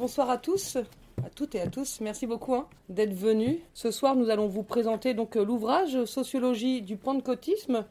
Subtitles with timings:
[0.00, 0.78] Bonsoir à tous,
[1.22, 2.00] à toutes et à tous.
[2.00, 3.58] Merci beaucoup hein, d'être venus.
[3.74, 7.84] Ce soir, nous allons vous présenter donc euh, l'ouvrage Sociologie du pentecôtisme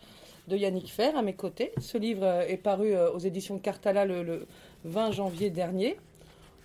[0.47, 1.71] de Yannick Fer à mes côtés.
[1.79, 4.47] Ce livre euh, est paru euh, aux éditions Cartala le,
[4.85, 5.97] 20 janvier dernier.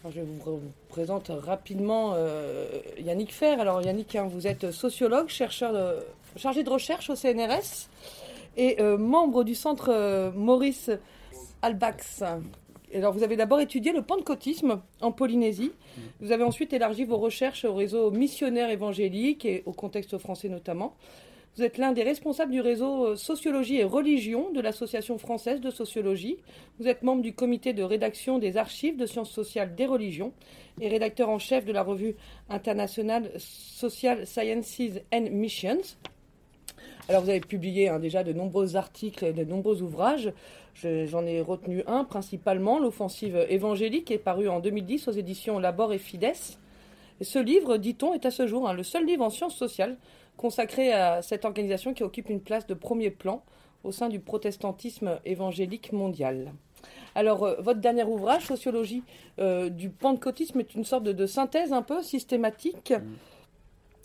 [0.08, 2.16] je vous présente rapidement
[2.98, 3.60] Yannick Fer.
[3.60, 5.74] Alors Yannick, hein, vous êtes sociologue, chercheur
[6.36, 7.90] chargé de recherche au CNRS
[8.56, 10.90] et membre du centre Maurice
[11.60, 12.22] Albax
[12.98, 15.72] alors, vous avez d'abord étudié le pentecôtisme en Polynésie.
[16.20, 20.94] Vous avez ensuite élargi vos recherches au réseau missionnaire évangélique et au contexte français notamment.
[21.56, 25.70] Vous êtes l'un des responsables du réseau euh, Sociologie et Religion de l'Association française de
[25.70, 26.36] sociologie.
[26.80, 30.32] Vous êtes membre du comité de rédaction des archives de sciences sociales des religions
[30.80, 32.16] et rédacteur en chef de la revue
[32.48, 34.80] internationale Social Sciences
[35.12, 35.96] and Missions.
[37.08, 40.32] Alors vous avez publié hein, déjà de nombreux articles et de nombreux ouvrages.
[40.74, 45.98] J'en ai retenu un principalement, L'offensive évangélique, est paru en 2010 aux éditions Labor et
[45.98, 46.32] Fides.
[47.20, 49.96] ce livre, dit-on, est à ce jour hein, le seul livre en sciences sociales
[50.36, 53.42] consacré à cette organisation qui occupe une place de premier plan
[53.84, 56.52] au sein du protestantisme évangélique mondial.
[57.14, 59.02] Alors, euh, votre dernier ouvrage, Sociologie
[59.38, 62.92] euh, du pentecôtisme, est une sorte de, synthèse un peu systématique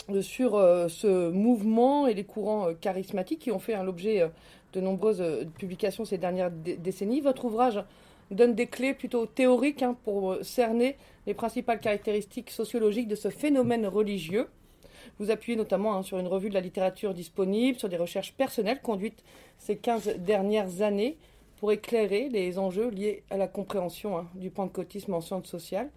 [0.10, 0.22] mm.
[0.22, 4.30] sur euh, ce mouvement et les courants charismatiques qui ont fait l'objet
[4.74, 7.22] de nombreuses euh, publications ces dernières décennies.
[7.22, 7.84] Votre ouvrage
[8.32, 13.30] donne des clés plutôt théoriques hein, pour euh, cerner les principales caractéristiques sociologiques de ce
[13.30, 14.48] phénomène religieux.
[15.20, 18.82] Vous appuyez notamment hein, sur une revue de la littérature disponible, sur des recherches personnelles
[18.82, 19.24] conduites
[19.58, 21.18] ces 15 dernières années
[21.60, 25.90] pour éclairer les enjeux liés à la compréhension hein, du pentecôtisme en sciences sociales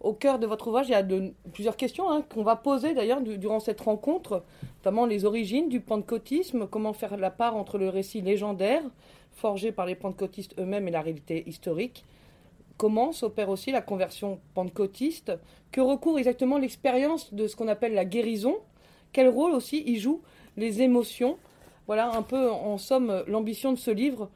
[0.00, 1.06] au cœur de votre ouvrage, il y a
[1.52, 4.44] plusieurs questions hein, qu'on va poser d'ailleurs durant cette rencontre,
[4.78, 8.82] notamment les origines du pentecôtisme, comment faire la part entre le récit légendaire
[9.32, 12.04] forgé par les pentecôtistes eux-mêmes et la réalité historique.
[12.76, 15.32] Comment s'opère aussi la conversion pentecôtiste?
[15.70, 18.56] Que recourt exactement l'expérience de ce qu'on appelle la guérison?
[19.12, 20.22] Quel rôle aussi y jouent
[20.56, 21.36] les émotions?
[21.86, 24.30] Voilà un peu en somme l'ambition de ce livre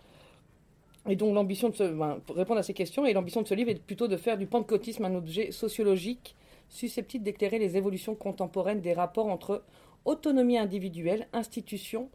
[1.09, 3.81] et donc l'ambition de ben, répondre à ces questions, et l'ambition de ce livre est
[3.81, 6.35] plutôt de faire du pentecôtisme un objet sociologique
[6.69, 9.63] susceptible d'éclairer les évolutions contemporaines des rapports entre
[10.05, 12.09] autonomie individuelle, institution,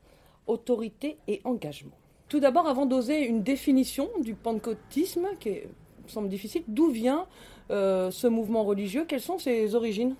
[0.47, 1.95] autorité et engagement.
[2.27, 7.25] Tout d'abord, avant d'oser une définition du pentecôtisme, qui me semble difficile, d'où vient
[7.71, 9.05] euh, ce mouvement religieux?
[9.07, 10.15] Quelles sont ses origines?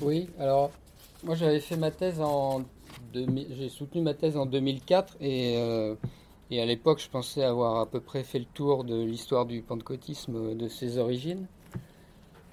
[0.00, 0.70] Oui, alors
[1.24, 2.62] moi j'avais fait ma thèse en...
[3.14, 5.56] J'ai soutenu ma thèse en 2004 et...
[5.56, 5.94] Euh,
[6.50, 9.62] et à l'époque, je pensais avoir à peu près fait le tour de l'histoire du
[9.62, 11.46] pentecôtisme, de ses origines.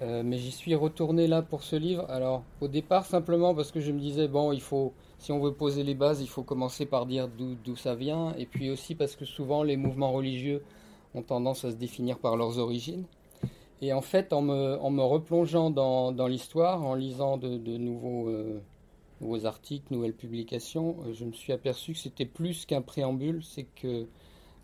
[0.00, 2.06] Euh, mais j'y suis retourné là pour ce livre.
[2.08, 5.52] Alors, au départ, simplement parce que je me disais, bon, il faut, si on veut
[5.52, 8.32] poser les bases, il faut commencer par dire d'où ça vient.
[8.38, 10.62] Et puis aussi parce que souvent, les mouvements religieux
[11.14, 13.04] ont tendance à se définir par leurs origines.
[13.80, 18.28] Et en fait, en me, replongeant dans, l'histoire, en lisant de, de nouveaux.
[18.28, 18.60] Euh,
[19.20, 23.64] nouveaux articles, nouvelles publications, euh, je me suis aperçu que c'était plus qu'un préambule, c'est
[23.64, 24.06] que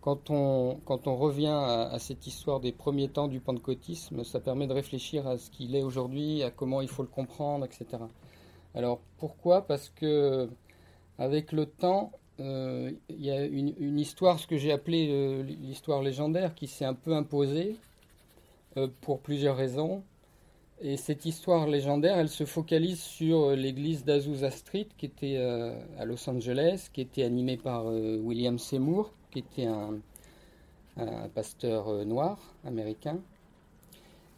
[0.00, 4.66] quand on, quand on revient à, cette histoire des premiers temps du pentecôtisme, ça permet
[4.66, 8.02] de réfléchir à ce qu'il est aujourd'hui, à comment il faut le comprendre, etc.
[8.74, 9.66] Alors pourquoi?
[9.66, 10.50] Parce que
[11.18, 16.02] avec le temps, euh, il y a une, histoire, ce que j'ai appelé euh, l'histoire
[16.02, 17.76] légendaire, qui s'est un peu imposée
[19.00, 20.02] pour plusieurs raisons.
[20.80, 25.72] Et cette histoire légendaire, elle se focalise sur euh, l'église d'Azusa Street, qui était euh,
[25.98, 30.00] à Los Angeles, qui était animée par euh, William Seymour, qui était un,
[31.34, 33.18] pasteur noir américain.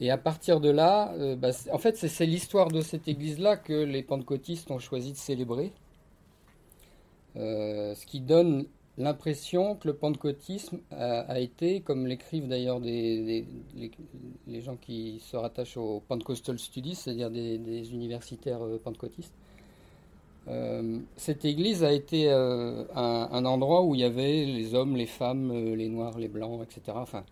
[0.00, 4.02] Et à partir de là, bah, en fait, c'est l'histoire de cette église-là que les
[4.02, 5.70] pentecôtistes ont choisi de célébrer.
[7.34, 8.64] ce qui donne
[8.98, 13.46] l'impression que le pentecôtisme a, été, comme l'écrivent d'ailleurs des,
[14.46, 19.34] les, gens qui se rattachent au Pentecostal Studies, c'est-à-dire des, universitaires euh, pentecôtistes,
[20.48, 25.06] euh, cette église a été euh, un, endroit où il y avait les hommes, les
[25.06, 26.96] femmes, les noirs, les blancs, etc.
[27.00, 27.24] Enfin,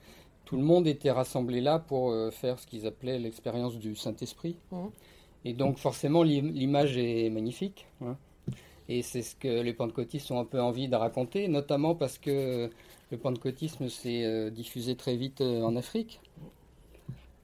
[0.44, 4.56] tout le monde était rassemblé là pour faire ce qu'ils appelaient l'expérience du Saint-Esprit.
[4.72, 4.87] Mmh.
[5.46, 7.87] Et donc forcément l'image est magnifique.
[8.02, 8.16] Hein.
[8.88, 12.70] Et c'est ce que les pentecôtistes ont un peu envie de raconter, notamment parce que
[13.10, 16.20] le pentecôtisme s'est euh, diffusé très vite euh, en Afrique.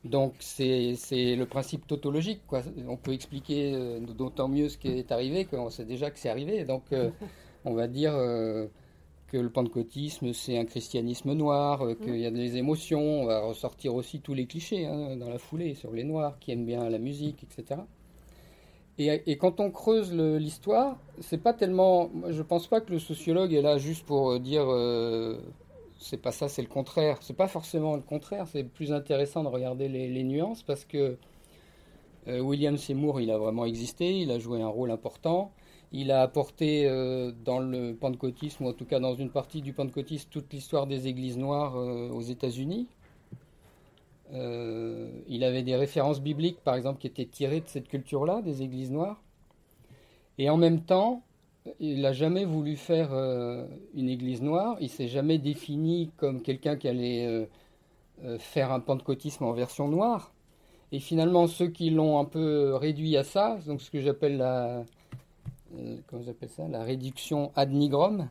[0.04, 0.96] Donc c'est
[1.36, 2.40] le principe tautologique.
[2.46, 2.62] Quoi.
[2.88, 6.30] On peut expliquer euh, d'autant mieux ce qui est arrivé qu'on sait déjà que c'est
[6.30, 6.64] arrivé.
[6.64, 6.84] Donc
[7.64, 13.22] on va dire que le pentecôtisme c'est un christianisme noir, qu'il y a des émotions.
[13.22, 16.52] On va ressortir aussi tous les clichés hein, dans la foulée sur les noirs qui
[16.52, 17.82] aiment bien la musique, etc.
[19.02, 22.10] Et, quand on creuse l'histoire, c'est pas tellement.
[22.28, 25.38] Je pense pas que le sociologue est là juste pour euh, dire euh,
[25.98, 27.16] c'est pas ça, c'est le contraire.
[27.22, 31.16] C'est pas forcément le contraire, c'est plus intéressant de regarder les, nuances parce que
[32.28, 35.50] euh, William Seymour, il a vraiment existé, il a joué un rôle important.
[35.92, 39.72] Il a apporté euh, dans le pentecôtisme, ou en tout cas dans une partie du
[39.72, 42.86] pentecôtisme, toute l'histoire des églises noires aux États-Unis.
[44.32, 48.90] Il avait des références bibliques, par exemple, qui étaient tirées de cette culture-là, des églises
[48.90, 49.20] noires.
[50.38, 51.22] Et en même temps,
[51.78, 54.76] il n'a jamais voulu faire euh, une église noire.
[54.80, 57.44] Il s'est jamais défini comme quelqu'un qui allait euh,
[58.24, 60.32] euh, faire un pentecôtisme en version noire.
[60.92, 64.84] Et finalement, ceux qui l'ont un peu réduit à ça, donc ce que j'appelle la,
[66.08, 68.28] comment ça, la réduction ad nigrum,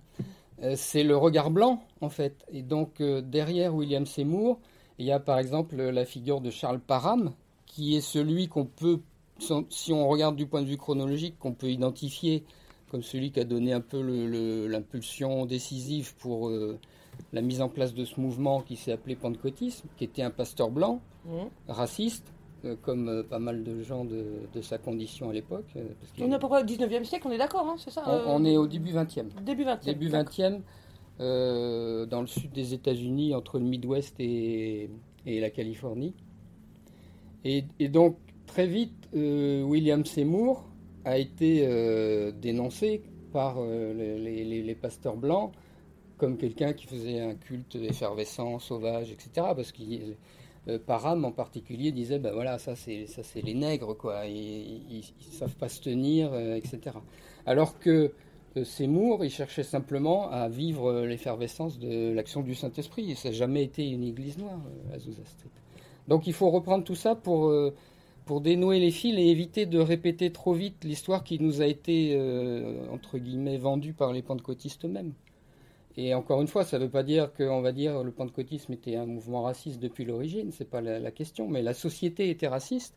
[0.75, 2.45] c'est le regard blanc en fait.
[2.51, 4.59] Et donc derrière William Seymour,
[4.99, 7.31] il y a par exemple la figure de Charles Parham,
[7.65, 8.99] qui est celui qu'on peut,
[9.69, 12.43] si on regarde du point de vue chronologique, qu'on peut identifier
[12.91, 14.01] comme celui qui a donné un peu
[14.67, 16.77] l'impulsion décisive pour euh,
[17.33, 20.71] la mise en place de ce mouvement qui s'est appelé pentecôtisme, qui était un pasteur
[20.71, 21.29] blanc, mmh.
[21.67, 22.33] raciste,
[22.65, 25.67] euh, comme euh, pas mal de gens de, sa condition à l'époque.
[26.19, 28.43] on est à peu près au 19e siècle, on est d'accord, hein, c'est ça on,
[28.43, 29.27] est au début 20e.
[29.43, 29.85] Début 20e.
[29.85, 30.59] Début 20e,
[31.19, 34.89] dans le sud des États-Unis, entre le Midwest et,
[35.25, 36.13] la Californie.
[37.45, 38.17] Et, donc,
[38.47, 40.69] très vite, William Seymour,
[41.05, 43.01] a été euh, dénoncé
[43.31, 45.51] par euh, les, pasteurs blancs
[46.17, 49.29] comme quelqu'un qui faisait un culte effervescent, sauvage, etc.
[49.55, 49.81] Parce que
[50.67, 54.97] euh, Parham en particulier disait ben voilà ça c'est ça c'est les nègres quoi, ils,
[54.97, 56.97] ne savent pas se tenir, etc.
[57.45, 58.11] Alors que
[58.63, 63.15] Seymour, il cherchait simplement à vivre l'effervescence de l'action du Saint-Esprit.
[63.15, 64.59] Ça n'a jamais été une église noire,
[64.93, 65.49] Azusa Street.
[66.07, 67.53] Donc il faut reprendre tout ça pour
[68.29, 72.13] pour dénouer les fils et éviter de répéter trop vite l'histoire qui nous a été,
[72.15, 75.13] euh, entre guillemets, vendue par les pentecôtistes eux-mêmes.
[75.97, 78.97] Et encore une fois, ça ne veut pas dire qu'on va dire le pentecôtisme était
[78.97, 82.93] un mouvement raciste depuis l'origine, c'est pas la, question, mais la société était raciste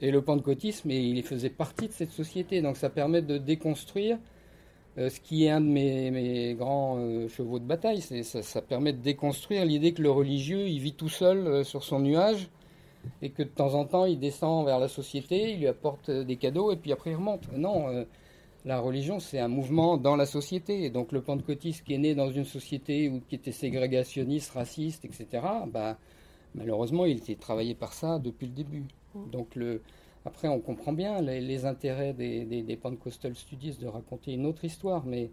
[0.00, 2.62] et le pentecôtisme, il faisait partie de cette société.
[2.62, 4.16] Donc ça permet de déconstruire
[4.98, 8.00] euh, ce qui est un de mes, grands euh, chevaux de bataille.
[8.00, 12.00] Ça, ça, permet de déconstruire l'idée que le religieux, il vit tout seul sur son
[12.00, 12.50] nuage
[13.22, 16.36] et que de temps en temps il descend vers la société, il lui apporte des
[16.36, 17.50] cadeaux et puis après il remonte.
[17.52, 18.04] Non, euh,
[18.64, 20.84] la religion c'est un mouvement dans la société.
[20.84, 25.04] Et donc le pentecôtiste qui est né dans une société où, qui était ségrégationniste, raciste,
[25.04, 25.26] etc.,
[25.68, 25.96] bah,
[26.54, 28.84] malheureusement il était travaillé par ça depuis le début.
[29.14, 29.30] Mmh.
[29.30, 29.82] Donc le,
[30.28, 35.04] après on comprend bien les, intérêts des, des, Pentecostal Studies de raconter une autre histoire,
[35.04, 35.30] mais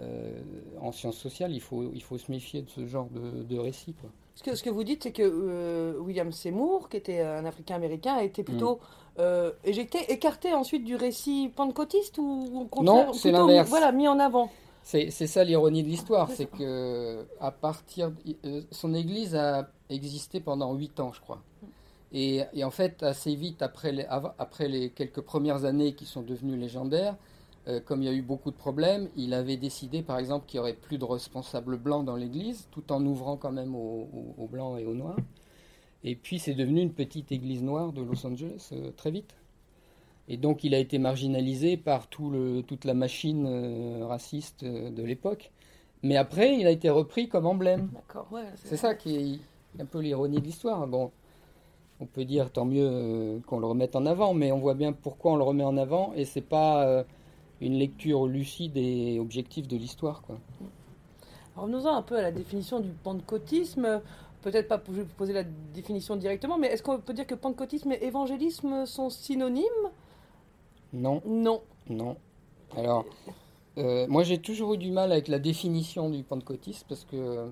[0.00, 0.40] euh,
[0.80, 3.94] en sciences sociales il faut, il faut se méfier de ce genre de, de récit.
[3.94, 4.10] Quoi.
[4.34, 8.14] Ce que, ce que vous dites, c'est que euh, William Seymour, qui était un Africain-Américain,
[8.14, 8.78] a été plutôt mm.
[9.20, 13.68] euh, éjecté, écarté ensuite du récit pentecôtiste ou au contraire Non, c'est l'inverse.
[13.68, 14.50] Voilà, mis en avant.
[14.82, 18.10] C'est ça l'ironie de l'histoire, c'est que à partir,
[18.44, 21.40] euh, son Église a existé pendant huit ans, je crois.
[22.12, 26.22] Et, et, en fait, assez vite après les, après les quelques premières années qui sont
[26.22, 27.16] devenues légendaires,
[27.68, 30.58] euh, comme il y a eu beaucoup de problèmes, il avait décidé par exemple qu'il
[30.58, 34.80] n'y aurait plus de responsables blancs dans l'église, tout en ouvrant quand même aux, blancs
[34.80, 35.18] et aux noirs.
[36.02, 39.36] Et puis c'est devenu une petite église noire de Los Angeles euh, très vite.
[40.28, 45.02] Et donc il a été marginalisé par tout le, toute la machine euh, raciste de
[45.02, 45.52] l'époque.
[46.02, 47.88] Mais après, il a été repris comme emblème.
[48.56, 49.40] c'est ça qui
[49.78, 50.84] est un peu l'ironie de l'histoire.
[50.88, 51.12] Bon,
[52.02, 55.32] on peut dire tant mieux qu'on le remette en avant, mais on voit bien pourquoi
[55.32, 56.12] on le remet en avant.
[56.14, 57.04] Et c'est pas
[57.60, 60.22] une lecture lucide et objective de l'histoire.
[61.56, 64.02] Revenons-en un peu à la définition du pentecôtisme.
[64.42, 67.36] Peut-être pas je vais vous poser la définition directement, mais est-ce qu'on peut dire que
[67.36, 69.62] pentecôtisme et évangélisme sont synonymes?
[70.92, 71.22] Non.
[71.24, 71.62] Non.
[71.88, 72.16] Non.
[72.76, 73.04] Alors,
[73.78, 77.50] euh, moi j'ai toujours eu du mal avec la définition du pentecôtisme parce que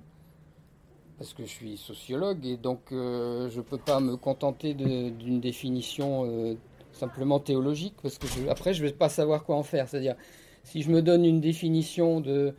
[1.20, 5.38] parce que je suis sociologue et donc euh, je ne peux pas me contenter d'une
[5.38, 6.54] définition euh,
[6.92, 9.86] simplement théologique, parce que après, je ne vais pas savoir quoi en faire.
[9.86, 10.16] C'est-à-dire,
[10.64, 12.54] si je me donne une définition de,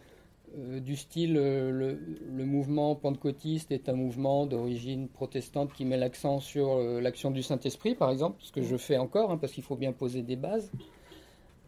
[0.59, 1.97] euh, du style, le,
[2.45, 8.11] mouvement pentecôtiste est un mouvement d'origine protestante qui met l'accent sur l'action du Saint-Esprit, par
[8.11, 10.71] exemple, ce que je fais encore, hein, parce qu'il faut bien poser des bases.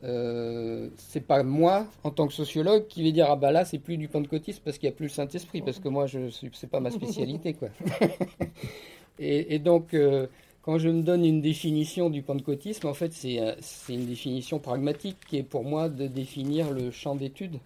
[0.03, 3.98] C'est pas moi, en tant que sociologue, qui vais dire ah bah là c'est plus
[3.98, 6.79] du pentecôtisme parce qu'il n'y a plus le Saint-Esprit, parce que moi je c'est pas
[6.79, 7.69] ma spécialité quoi.
[9.19, 9.95] et, et, donc
[10.63, 15.17] quand je me donne une définition du pentecôtisme, en fait, euh, c'est une définition pragmatique
[15.27, 17.60] qui est pour moi de définir le champ d'étude,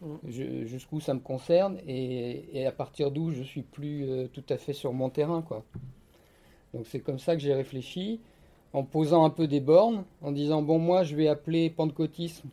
[0.00, 0.28] mm.
[0.66, 4.72] jusqu'où ça me concerne et, à partir d'où je suis plus euh, tout à fait
[4.72, 5.42] sur mon terrain.
[5.42, 5.64] Quoi.
[6.74, 8.18] Donc c'est comme ça que j'ai réfléchi,
[8.72, 12.48] en posant un peu des bornes, en disant, bon, moi, je vais appeler pentecôtisme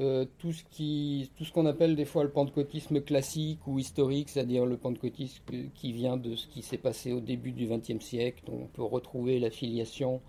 [0.00, 5.42] euh, tout ce qu'on appelle des fois le pentecôtisme classique ou historique, c'est-à-dire le pentecôtisme
[5.74, 8.82] qui vient de ce qui s'est passé au début du XXe siècle, dont on peut
[8.82, 10.20] retrouver la filiation.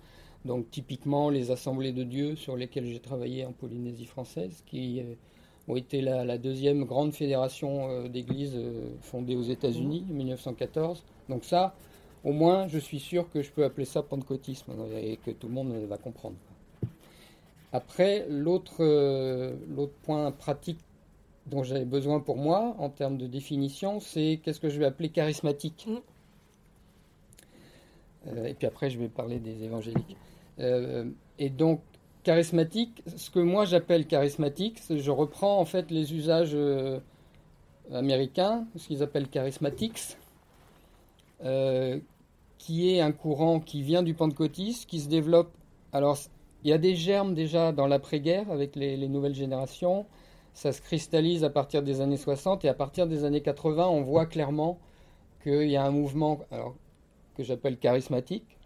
[0.43, 5.15] Donc typiquement les assemblées de Dieu sur lesquelles j'ai travaillé en Polynésie française, qui euh,
[5.69, 8.59] ont été la, deuxième grande fédération euh, d'églises
[8.99, 11.05] fondée aux États-Unis en 1914.
[11.29, 11.73] Donc ça,
[12.23, 15.53] au moins, je suis sûr que je peux appeler ça pentecôtisme et que tout le
[15.53, 16.35] monde va comprendre.
[17.73, 20.79] Après, euh, l'autre point pratique
[21.47, 25.09] dont j'avais besoin pour moi, en termes de définition, c'est qu'est-ce que je vais appeler
[25.09, 25.87] charismatique?
[25.87, 25.97] Mm.
[28.27, 30.15] Euh, et puis après, je vais parler des évangéliques.
[30.59, 31.05] Euh,
[31.39, 31.81] et donc,
[32.21, 36.55] charismatique, ce que moi j'appelle charismatique, je reprends en fait les usages
[37.91, 40.15] américains, ce qu'ils appellent charismatics,
[42.63, 45.51] qui est un courant qui vient du pentecôtisme, qui se développe.
[45.91, 46.17] Alors,
[46.63, 50.05] il y a des germes déjà dans l'après-guerre avec les, nouvelles générations.
[50.53, 54.01] Ça se cristallise à partir des années 60 et à partir des années 80, on
[54.03, 54.79] voit clairement
[55.43, 56.39] qu'il y a un mouvement
[57.35, 58.57] que j'appelle charismatique.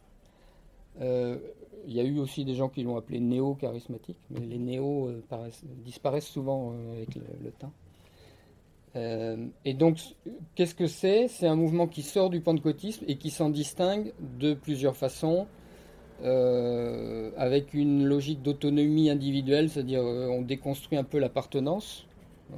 [1.01, 1.39] Euh,
[1.87, 5.49] il y a eu aussi des gens qui l'ont appelé néo-charismatique, mais les néo euh,
[5.83, 7.71] disparaissent souvent euh, avec le, temps.
[9.65, 9.99] Et donc,
[10.55, 11.27] qu'est-ce que c'est?
[11.27, 15.47] C'est un mouvement qui sort du pentecôtisme et qui s'en distingue de plusieurs façons.
[16.23, 22.07] Euh, avec une logique d'autonomie individuelle, c'est-à-dire euh, on déconstruit un peu l'appartenance.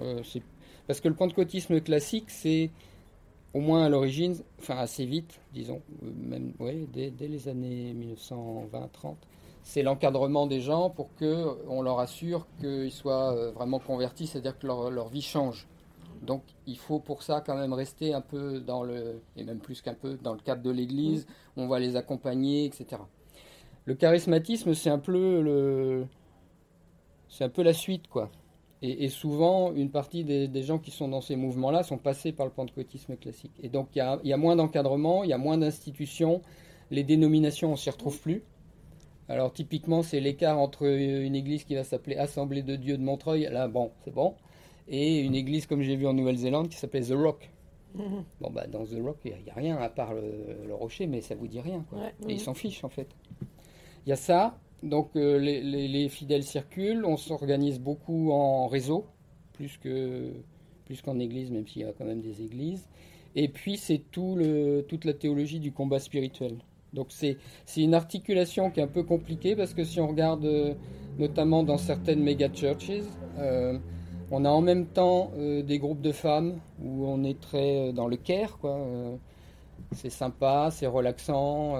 [0.02, 0.22] Euh,
[0.88, 2.72] parce que le pentecôtisme classique, c'est
[3.54, 9.16] au moins à l'origine, enfin assez vite, disons, même ouais, dès, les années 1920-30,
[9.64, 14.68] c'est l'encadrement des gens pour que on leur assure qu'ils soient vraiment convertis, c'est-à-dire que
[14.68, 15.68] leur, vie change.
[16.22, 19.82] Donc il faut pour ça quand même rester un peu dans le, et même plus
[19.82, 23.02] qu'un peu, dans le cadre de l'Église, on va les accompagner, etc.
[23.86, 26.06] Le charismatisme, c'est un peu le,
[27.30, 28.30] c'est un peu la suite, quoi.
[28.82, 32.52] Et, souvent, une partie des, gens qui sont dans ces mouvements-là sont passés par le
[32.52, 33.52] pentecôtisme classique.
[33.62, 36.42] Et donc, il y a, moins d'encadrement, il y a moins d'institutions,
[36.90, 38.42] les dénominations, on s'y retrouve plus.
[39.28, 43.50] Alors, typiquement, c'est l'écart entre une église qui va s'appeler Assemblée de Dieu de Montreuil,
[43.52, 44.36] là, bon, c'est bon,
[44.90, 47.50] et une église, comme j'ai vu en Nouvelle-Zélande, qui s'appelait The Rock.
[47.96, 48.24] Mhm.
[48.42, 51.36] Bon, bah, dans The Rock, il n'y a, rien à part le, rocher, mais ça
[51.36, 52.00] vous dit rien, quoi.
[52.28, 53.08] et ils s'en fichent, en fait.
[54.06, 54.58] Il y a ça.
[54.84, 59.06] Donc euh, les, fidèles circulent, on s'organise beaucoup en réseau,
[59.54, 60.32] plus que
[60.86, 62.88] plus qu'en église, même s'il y a quand même des églises.
[63.36, 66.56] Et puis c'est tout le, toute la théologie du combat spirituel.
[66.94, 67.38] Donc c'est
[67.78, 70.74] une articulation qui est un peu compliquée parce que si on regarde euh,
[71.20, 73.04] notamment dans certaines méga churches,
[73.38, 73.78] euh,
[74.32, 78.18] on a en même temps des groupes de femmes où on est très dans le
[78.18, 78.80] care, quoi.
[79.94, 81.76] c'est sympa, c'est relaxant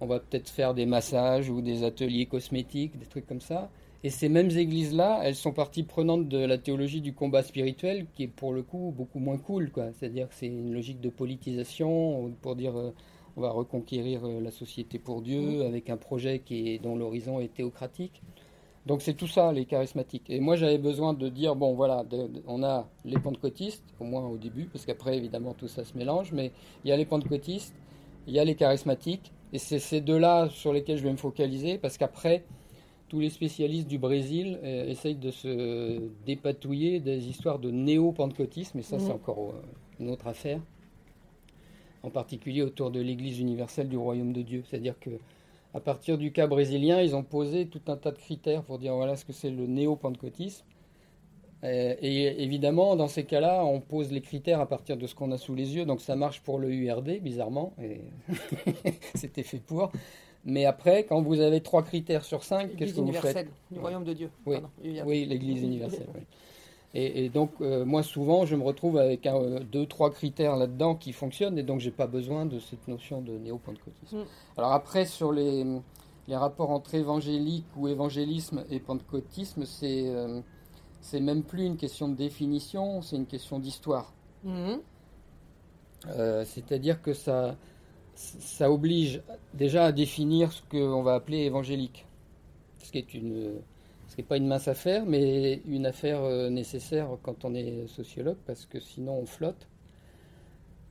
[0.00, 3.70] on va peut-être faire des massages ou des ateliers cosmétiques, des trucs comme ça.
[4.04, 8.24] Et ces mêmes églises-là, elles sont partie prenante de la théologie du combat spirituel, qui
[8.24, 9.70] est pour le coup beaucoup moins cool.
[9.70, 9.92] Quoi.
[9.92, 12.92] C'est-à-dire que c'est une logique de politisation pour dire euh,
[13.36, 15.66] on va reconquérir euh, la société pour Dieu mmh.
[15.66, 18.22] avec un projet qui est, dont l'horizon est théocratique.
[18.86, 20.30] Donc c'est tout ça, les charismatiques.
[20.30, 22.04] Et moi j'avais besoin de dire, bon voilà,
[22.46, 26.32] on a les pentecôtistes, au moins au début, parce qu'après évidemment tout ça se mélange,
[26.32, 26.52] mais
[26.84, 27.74] il y a les pentecôtistes,
[28.28, 31.78] il y a les charismatiques, et c'est ces deux-là sur lesquels je vais me focaliser
[31.78, 32.44] parce qu'après,
[33.08, 38.82] tous les spécialistes du Brésil euh, essayent de se dépatouiller des histoires de néo-pentecôtisme, et
[38.82, 39.14] ça, c'est mhm.
[39.14, 39.62] encore euh,
[40.00, 40.60] une autre affaire,
[42.02, 44.62] en particulier autour de l'Église universelle du Royaume de Dieu.
[44.68, 45.10] C'est-à-dire que
[45.74, 48.94] à partir du cas brésilien, ils ont posé tout un tas de critères pour dire
[48.94, 50.64] voilà ce que c'est le néo-pentecôtisme.
[51.62, 55.38] Et évidemment, dans ces cas-là, on pose les critères à partir de ce qu'on a
[55.38, 55.84] sous les yeux.
[55.84, 58.02] Donc ça marche pour le URD, bizarrement, et
[59.14, 59.90] c'était fait pour.
[60.44, 63.48] Mais après, quand vous avez trois critères sur cinq, qu'est-ce que vous faites?
[63.70, 64.30] Du royaume de Dieu.
[64.46, 64.58] Oui,
[65.04, 66.06] oui l'Église universelle.
[66.98, 71.12] Et, donc, euh, moi, souvent, je me retrouve avec un, deux, trois critères là-dedans qui
[71.12, 74.20] fonctionnent, et donc, j'ai pas besoin de cette notion de néo-pentecôtisme.
[74.20, 74.24] Mm.
[74.56, 75.66] Alors après, sur les,
[76.26, 80.40] les, rapports entre évangélique ou évangélisme et pentecôtisme, c'est euh,
[81.02, 84.14] c'est même plus une question de définition, c'est une question d'histoire.
[84.42, 84.80] Mhm.
[86.08, 87.56] Euh, c'est-à-dire que ça,
[88.14, 89.22] ça oblige
[89.52, 92.06] déjà à définir ce qu'on va appeler évangélique,
[92.78, 93.60] ce qui est une,
[94.18, 98.66] n'est pas une mince affaire, mais une affaire euh, nécessaire quand on est sociologue, parce
[98.66, 99.68] que sinon on flotte.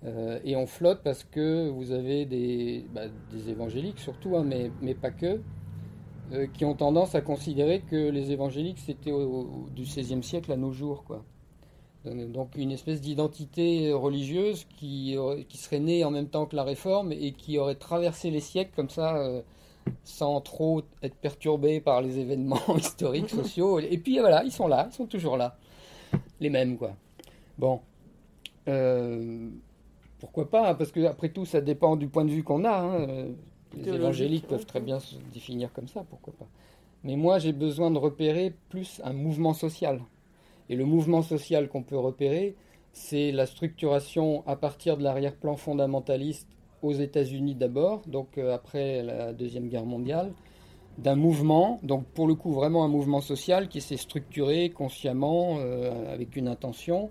[0.04, 3.06] Euh, et on flotte parce que vous avez des, bah,
[3.48, 5.42] évangéliques surtout, hein, mais, mais pas que,
[6.34, 10.72] euh, qui ont tendance à considérer que les évangéliques c'était du XVIe siècle à nos
[10.72, 11.24] jours, quoi.
[12.06, 15.18] Donc une espèce d'identité religieuse qui,
[15.50, 18.74] qui serait née en même temps que la réforme et qui aurait traversé les siècles
[18.76, 19.42] comme ça,
[20.04, 23.80] sans trop être perturbé par les événements historiques, sociaux.
[23.80, 25.58] Et puis voilà, ils sont là, ils sont toujours là.
[26.40, 26.96] Les mêmes, quoi.
[27.58, 27.82] Bon.
[28.68, 29.50] Euh,
[30.20, 32.78] pourquoi pas hein, Parce que après tout, ça dépend du point de vue qu'on a.
[32.78, 33.28] Hein.
[33.76, 36.48] Les évangéliques peuvent très bien se définir comme ça, pourquoi pas.
[37.04, 40.02] Mais moi, j'ai besoin de repérer plus un mouvement social.
[40.70, 42.56] Et le mouvement social qu'on peut repérer,
[42.94, 46.48] c'est la structuration à partir de l'arrière-plan fondamentaliste
[46.86, 50.34] aux États-Unis d'abord, donc euh, après la Deuxième Guerre mondiale,
[50.98, 56.14] d'un mouvement, donc pour le coup vraiment un mouvement social qui s'est structuré consciemment euh,
[56.14, 57.10] avec une intention,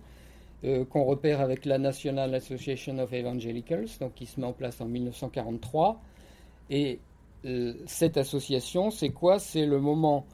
[0.64, 4.80] euh, qu'on repère avec la National Association of Evangelicals, donc qui se met en place
[4.80, 6.00] en 1943.
[6.70, 7.00] Et
[7.84, 9.38] cette association, c'est quoi?
[9.38, 10.24] C'est le moment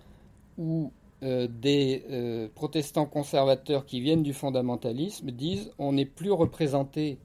[0.58, 7.18] où des protestants conservateurs qui viennent du fondamentalisme disent on n'est plus représenté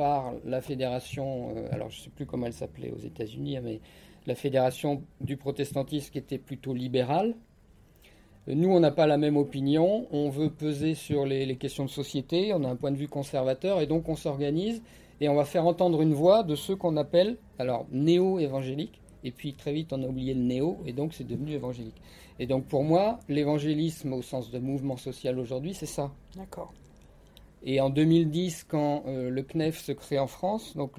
[0.00, 3.60] par la fédération, euh, alors je ne sais plus comment elle s'appelait aux États-Unis, hein,
[3.62, 3.80] mais
[4.26, 7.34] la fédération du protestantisme qui était plutôt libérale.
[8.46, 12.54] Nous, on n'a pas la même opinion, on veut peser sur les, questions de société,
[12.54, 14.80] on a un point de vue conservateur, et donc on s'organise
[15.20, 19.52] et on va faire entendre une voix de ceux qu'on appelle, alors, néo-évangéliques, et puis
[19.52, 22.00] très vite on a oublié le néo, et donc c'est devenu évangélique.
[22.38, 26.10] Et donc pour moi, l'évangélisme au sens de mouvement social aujourd'hui, c'est ça.
[26.36, 26.72] D'accord.
[27.62, 30.92] Et en 2010, quand euh, le CNEF se crée en France, donc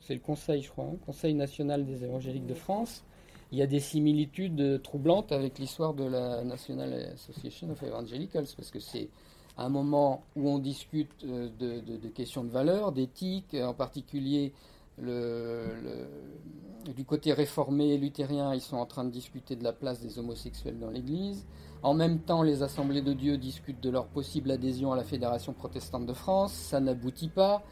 [0.00, 3.04] c'est le Conseil, je crois, hein, Conseil national des évangéliques de France,
[3.52, 8.72] il y a des similitudes troublantes avec l'histoire de la National Association of Evangelicals, parce
[8.72, 9.08] que c'est
[9.56, 14.52] un moment où on discute euh, de, questions de valeur, d'éthique, en particulier
[14.98, 20.78] du côté réformé luthérien, ils sont en train de discuter de la place des homosexuels
[20.78, 21.46] dans l'Église.
[21.82, 25.52] En même temps, les assemblées de Dieu discutent de leur possible adhésion à la Fédération
[25.52, 26.52] protestante de France.
[26.52, 27.62] Ça n'aboutit pas.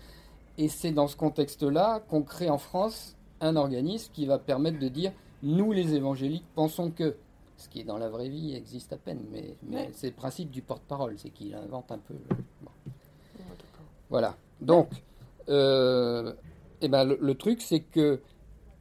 [0.56, 4.88] Et c'est dans ce contexte-là qu'on crée en France un organisme qui va permettre de
[4.88, 7.16] dire nous, les évangéliques, pensons que.
[7.56, 10.60] Ce qui est dans la vraie vie existe à peine, mais, c'est le principe du
[10.60, 12.14] porte-parole, c'est qu'il invente un peu.
[14.10, 14.36] Voilà.
[14.60, 14.88] Donc,
[15.48, 16.32] euh,
[16.80, 18.20] eh ben, le, truc, c'est que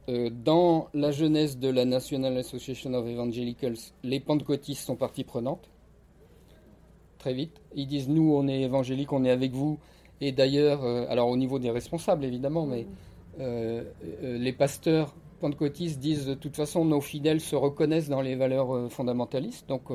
[0.08, 5.70] euh, dans la jeunesse de la National Association of Evangelicals, les pentecôtistes sont partie prenante.
[7.18, 7.60] Très vite.
[7.74, 9.78] Ils disent Nous, on est évangéliques, on est avec vous.
[10.20, 12.86] Et d'ailleurs, euh, alors au niveau des responsables, évidemment, mais
[13.40, 13.84] euh,
[14.22, 19.68] les pasteurs pentecôtistes disent De toute façon, nos fidèles se reconnaissent dans les valeurs fondamentalistes,
[19.68, 19.90] donc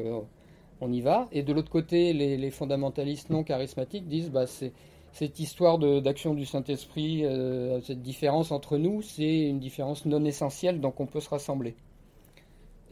[0.81, 1.27] on y va.
[1.31, 4.73] Et de l'autre côté, les, les, fondamentalistes non charismatiques disent bah, C'est
[5.13, 10.79] cette histoire d'action du Saint-Esprit, euh, cette différence entre nous, c'est une différence non essentielle,
[10.79, 11.75] donc on peut se rassembler.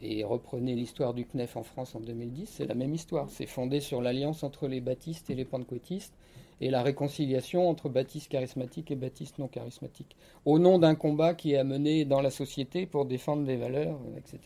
[0.00, 3.28] Et reprenez l'histoire du CNEF en France en 2010, c'est la même histoire.
[3.30, 6.14] C'est fondé sur l'alliance entre les baptistes et les pentecôtistes
[6.60, 11.52] et la réconciliation entre baptistes charismatiques et baptistes non charismatiques, au nom d'un combat qui
[11.52, 14.38] est amené dans la société pour défendre des valeurs, etc.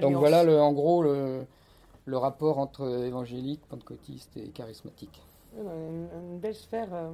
[0.00, 1.46] Donc voilà en gros le,
[2.04, 5.20] le rapport entre évangélique, pentecôtiste et charismatique
[5.58, 7.10] une, belle sphère, euh,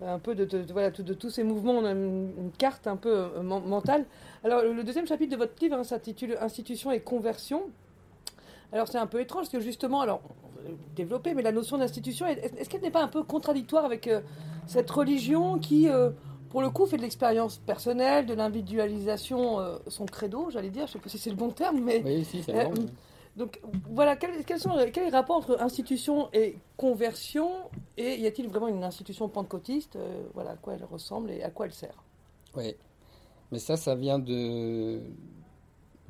[0.00, 3.42] un peu de, voilà, de, tous ces mouvements, on a une, carte un peu euh,
[3.42, 4.04] mentale.
[4.44, 7.62] Alors, le deuxième chapitre de votre livre hein, s'intitule Institution et conversion.
[8.72, 10.20] Alors, c'est un peu étrange parce que justement, alors,
[10.94, 14.20] développer, mais la notion d'institution, est-ce qu'elle n'est pas un peu contradictoire avec euh,
[14.66, 15.88] cette religion qui,
[16.50, 20.92] pour le coup, fait de l'expérience personnelle, de l'individualisation, son credo, j'allais dire, je ne
[20.94, 22.02] sais pas si c'est le bon terme, mais.
[22.04, 22.74] Oui, si, c'est bon.
[23.38, 27.50] Donc voilà, quel, sont, est le rapport entre institution et conversion
[27.96, 31.50] Et y a-t-il vraiment une institution pentecôtiste euh, Voilà à quoi elle ressemble et à
[31.50, 32.02] quoi elle sert?
[32.56, 32.74] Oui,
[33.52, 35.00] mais ça, ça vient de,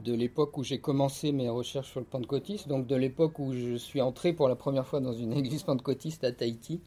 [0.03, 3.75] de l'époque où j'ai commencé mes recherches sur le pentecôtisme, donc de l'époque où je
[3.75, 6.81] suis entré pour la première fois dans une église pentecôtiste à Tahiti,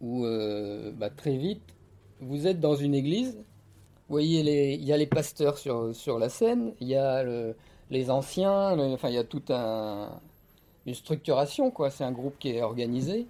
[0.00, 1.62] où euh, bah, très vite,
[2.20, 6.28] vous êtes dans une église, vous voyez, il y a les pasteurs sur, sur la
[6.28, 7.54] scène, il y a le
[7.90, 11.90] les anciens, enfin il y a toute une structuration, quoi.
[11.90, 13.26] C'est un groupe qui est organisé,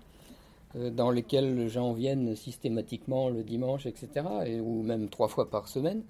[0.77, 5.51] euh, dans lequel les gens viennent systématiquement le dimanche, etc., et, ou même trois fois
[5.51, 6.03] par semaine,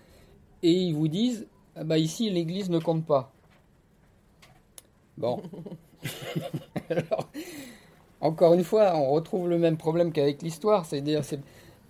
[0.62, 3.32] et ils vous disent, ah bah ici l'Église ne compte pas.
[5.18, 5.42] Bon.
[8.20, 11.22] encore une fois, on retrouve le même problème qu'avec l'histoire, c'est-à-dire,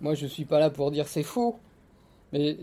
[0.00, 1.58] moi je suis pas là pour dire c'est faux,
[2.32, 2.56] mais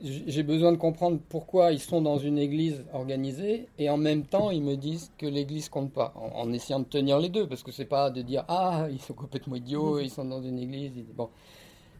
[0.00, 4.50] j'ai besoin de comprendre pourquoi ils sont dans une église organisée et en même temps
[4.50, 7.70] ils me disent que l'église compte pas, en, essayant de tenir les deux, parce que
[7.70, 10.92] c'est pas de dire ah ils sont complètement idiots, ils sont dans une église.
[11.14, 11.28] Bon.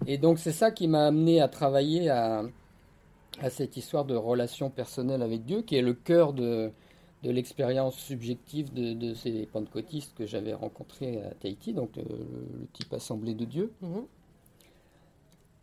[0.06, 2.42] Et donc c'est ça qui m'a amené à travailler à,
[3.40, 6.70] à, cette histoire de relation personnelle avec Dieu, qui est le cœur de,
[7.22, 12.04] de l'expérience subjective de, de, ces pentecôtistes que j'avais rencontrés à Tahiti, donc le,
[12.72, 13.72] type Assemblée de Dieu.
[13.82, 14.04] Mm-hmm.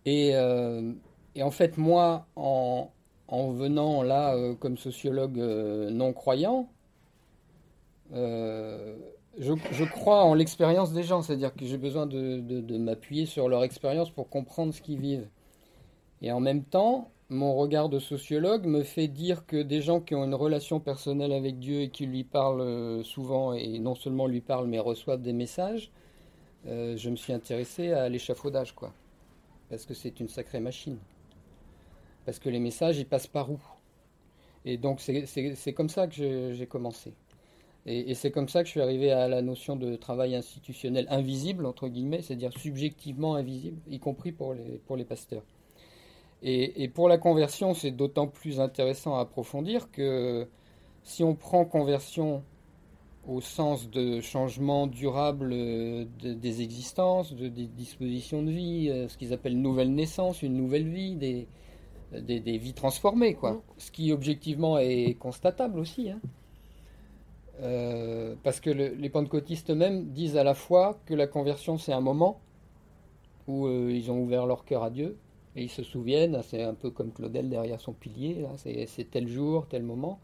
[0.05, 0.93] Et euh,
[1.37, 2.89] et en fait, moi, en,
[3.27, 6.69] en venant là comme sociologue non croyant,
[9.39, 14.09] je, crois en l'expérience des gens, c'est-à-dire que j'ai besoin de, m'appuyer sur leur expérience
[14.09, 15.27] pour comprendre ce qu'ils vivent.
[16.21, 20.15] Et en même temps, mon regard de sociologue me fait dire que des gens qui
[20.15, 24.25] ont une relation personnelle avec Dieu et qui lui parlent euh, souvent, et non seulement
[24.25, 25.91] lui parlent, mais reçoivent des messages,
[26.67, 28.91] euh, je me suis intéressé à l'échafaudage, quoi.
[29.69, 30.97] Parce que c'est une sacrée machine.
[32.27, 33.57] Parce que les messages, ils passent par où?
[34.65, 37.13] Et donc, c'est comme ça que j'ai commencé.
[37.85, 41.65] Et, c'est comme ça que je suis arrivé à la notion de travail institutionnel invisible,
[41.65, 45.43] entre guillemets, c'est-à-dire subjectivement invisible, y compris pour les, pour les pasteurs.
[46.43, 50.49] Et, pour la conversion, c'est d'autant plus intéressant à approfondir que
[51.03, 52.43] si on prend conversion
[53.25, 55.55] au sens de changement durable
[56.19, 60.89] des existences, de, des dispositions de vie, euh, ce qu'ils appellent nouvelle naissance, une nouvelle
[60.89, 61.47] vie, des,
[62.11, 63.53] des, vies transformées, quoi.
[63.53, 63.61] Mmh.
[63.77, 66.09] Ce qui objectivement est constatable aussi.
[66.09, 66.19] Hein.
[67.61, 72.01] Euh, parce que les pentecôtistes eux-mêmes disent à la fois que la conversion c'est un
[72.01, 72.39] moment
[73.47, 75.17] où euh, ils ont ouvert leur cœur à Dieu
[75.55, 79.65] et ils se souviennent, c'est un peu comme Claudel derrière son pilier, c'est tel jour,
[79.67, 80.19] tel moment,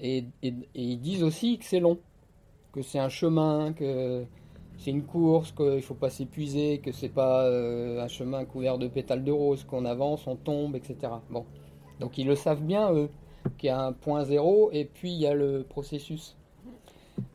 [0.00, 1.98] et, ils disent aussi que c'est long,
[2.70, 4.24] que c'est un chemin, que
[4.78, 8.78] c'est une course, qu'il ne faut pas s'épuiser, que c'est pas euh, un chemin couvert
[8.78, 11.12] de pétales de rose, qu'on avance, on tombe, etc.
[11.30, 11.44] Bon,
[12.00, 13.10] donc ils le savent bien eux,
[13.58, 16.36] qu'il y a un point zéro et puis il y a le processus.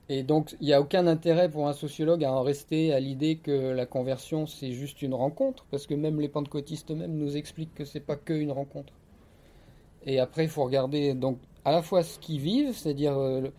[0.10, 3.38] Et donc, il n'y a aucun intérêt pour un sociologue à en rester à l'idée
[3.38, 7.73] que la conversion, c'est juste une rencontre, parce que même les pentecôtistes eux-mêmes nous expliquent
[7.73, 8.93] que c'est pas qu'une rencontre.
[10.06, 13.49] Et après, il faut regarder donc à la fois ce qu'ils vivent, c'est-à-dire euh,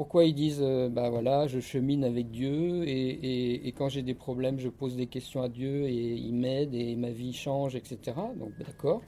[0.00, 4.58] pourquoi ils disent, euh, bah voilà, je chemine avec Dieu, et, quand j'ai des problèmes,
[4.58, 7.98] je pose des questions à Dieu, et il m'aide, et ma vie change, etc.
[8.38, 9.02] Donc, d'accord.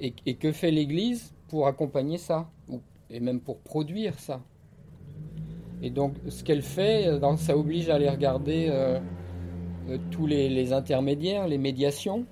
[0.00, 2.50] Et, que fait l'Église pour accompagner ça,
[3.10, 4.40] et même pour produire ça?
[5.82, 9.00] Et donc, ce qu'elle fait, ça oblige à aller regarder euh,
[9.90, 12.24] euh, tous les, intermédiaires, les médiations.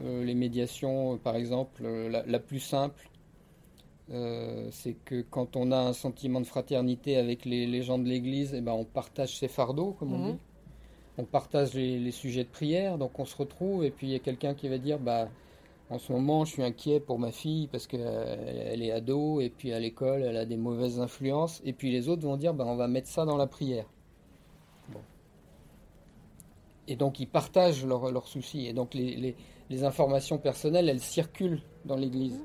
[0.00, 3.10] les médiations, par exemple, la, plus simple,
[4.10, 8.60] c'est que quand on a un sentiment de fraternité avec les, gens de l'Église, eh
[8.60, 10.32] ben, on partage ses fardeaux, comme on mhm.
[10.32, 10.38] dit.
[11.18, 14.16] On partage les, les, sujets de prière, donc on se retrouve, et puis il y
[14.16, 15.28] a quelqu'un qui va dire, bah,
[15.90, 19.48] en ce moment, je suis inquiet pour ma fille parce qu'elle euh, est ado et
[19.48, 21.62] puis à l'école, elle a des mauvaises influences.
[21.64, 23.86] Et puis les autres vont dire, ben, on va mettre ça dans la prière.
[26.88, 28.66] Et donc ils partagent leurs soucis.
[28.66, 29.34] Et donc les,
[29.82, 32.40] informations personnelles, elles circulent dans l'Église.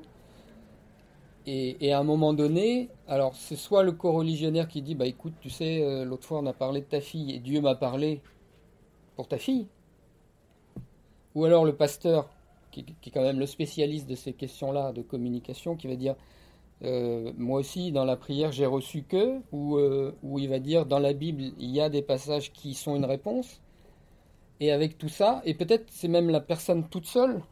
[1.46, 5.50] Et, à un moment donné, alors c'est soit le co-religionnaire qui dit, bah écoute, tu
[5.50, 8.22] sais, euh, l'autre fois on a parlé de ta fille et Dieu m'a parlé
[9.16, 9.66] pour ta fille.
[11.34, 12.30] Ou alors le pasteur
[12.70, 16.16] qui, est quand même le spécialiste de ces questions-là de communication, qui va dire
[16.82, 20.86] euh, moi aussi dans la prière j'ai reçu que, ou euh, où il va dire
[20.86, 23.60] dans la Bible il y a des passages qui sont une réponse,
[24.60, 27.42] et avec tout ça, et peut-être c'est même la personne toute seule,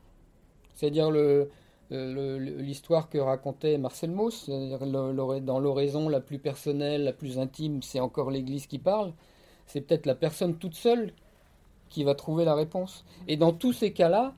[0.74, 1.50] c'est-à-dire le,
[1.90, 8.30] l'histoire que racontait Marcel Mauss, dans l'oraison la plus personnelle, la plus intime, c'est encore
[8.30, 9.12] l'Église qui parle,
[9.66, 11.12] c'est peut-être la personne toute seule
[11.88, 13.04] qui va trouver la réponse.
[13.28, 14.34] Et dans tous ces cas-là,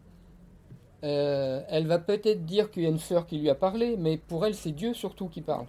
[1.04, 4.16] euh, elle va peut-être dire qu'il y a une sœur qui lui a parlé, mais
[4.16, 5.66] pour elle, c'est Dieu surtout qui parle.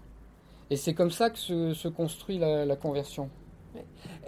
[0.70, 3.30] Et c'est comme ça que se, construit la, conversion.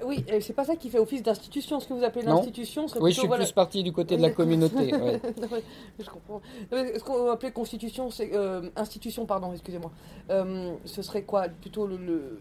[0.05, 1.79] Oui, c'est pas ça qui fait office d'institution.
[1.79, 4.91] Ce que vous appelez l'institution, Oui, je suis plus parti du côté de la communauté.
[5.99, 6.41] je comprends.
[6.71, 9.91] Ce qu'on va appeler constitution, c'est euh, institution, pardon, excusez-moi.
[10.29, 11.47] Euh, ce serait quoi?
[11.49, 12.39] Plutôt le,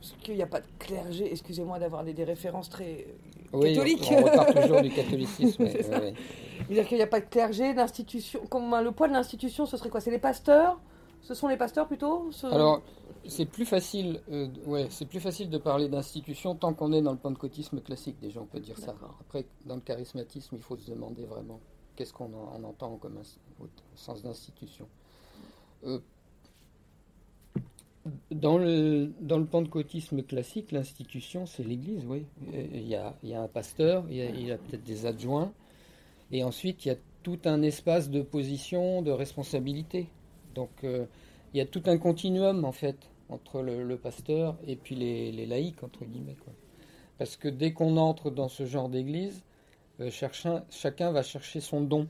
[0.00, 1.30] Parce qu'il n'y a pas de clergé.
[1.30, 3.06] Excusez-moi d'avoir des, références très
[3.52, 4.08] catholiques.
[4.10, 5.66] On, repart toujours du catholicisme.
[5.66, 8.40] C'est-à-dire qu'il n'y a pas de clergé, d'institution.
[8.42, 10.00] Le poids de l'institution, ce serait quoi?
[10.00, 10.78] C'est les pasteurs?
[11.26, 12.82] Ce sont les pasteurs plutôt Alors,
[13.26, 17.10] c'est plus facile, euh, ouais, c'est plus facile de parler d'institution tant qu'on est dans
[17.10, 18.16] le pentecôtisme classique.
[18.20, 18.94] Déjà, on peut dire ça.
[19.20, 21.58] Après, dans le charismatisme, il faut se demander vraiment
[21.96, 23.18] qu'est-ce qu'on entend comme
[23.60, 24.86] au sens d'institution.
[25.84, 25.98] Euh,
[28.30, 32.24] dans le, dans le pentecôtisme classique, l'institution, c'est l'Église, oui.
[32.52, 35.52] Il y a, il y a un pasteur, il y a, a peut-être des adjoints,
[36.30, 40.08] et ensuite, il y a tout un espace de position, de responsabilité.
[40.56, 41.04] Donc, euh,
[41.54, 42.96] il y a tout un continuum, en fait,
[43.28, 46.36] entre le, pasteur et puis les, laïcs, entre guillemets.
[47.18, 49.44] Parce que dès qu'on entre dans ce genre d'église,
[50.00, 52.08] euh, chacun, va chercher son don.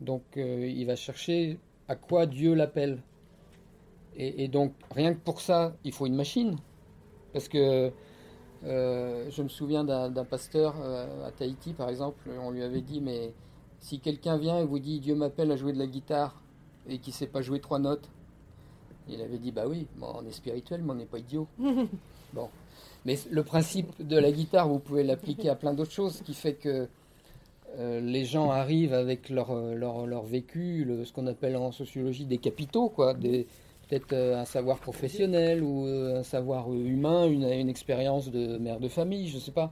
[0.00, 3.02] Donc, euh, il va chercher à quoi Dieu l'appelle.
[4.16, 6.56] Et, donc, rien que pour ça, il faut une machine.
[7.32, 7.90] Parce que
[8.62, 13.32] je me souviens d'un pasteur à Tahiti, par exemple, on lui avait dit, mais
[13.80, 16.43] si quelqu'un vient et vous dit Dieu m'appelle à jouer de la guitare,
[16.88, 18.08] et qui sait pas jouer trois notes.
[19.08, 21.46] Il avait dit bah oui, on est spirituel, mais on n'est pas idiot.
[22.32, 22.48] bon,
[23.04, 26.34] mais le principe de la guitare, vous pouvez l'appliquer à plein d'autres choses, ce qui
[26.34, 26.88] fait que
[27.78, 32.38] euh, les gens arrivent avec leur, leur, leur vécu, ce qu'on appelle en sociologie des
[32.38, 38.30] capitaux, quoi, peut-être euh, un savoir professionnel ou euh, un savoir humain, une, une expérience
[38.30, 39.70] de mère de famille, je ne sais pas.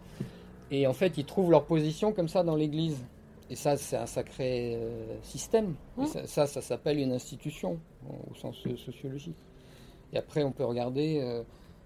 [0.71, 3.05] Et en fait, ils trouvent leur position comme ça dans l'Église.
[3.53, 4.81] Et ça, c'est un sacré
[5.23, 5.75] système.
[5.99, 6.07] Mmh.
[6.25, 9.37] Ça, ça, s'appelle une institution au sens sociologique.
[10.13, 11.43] Et après, on peut regarder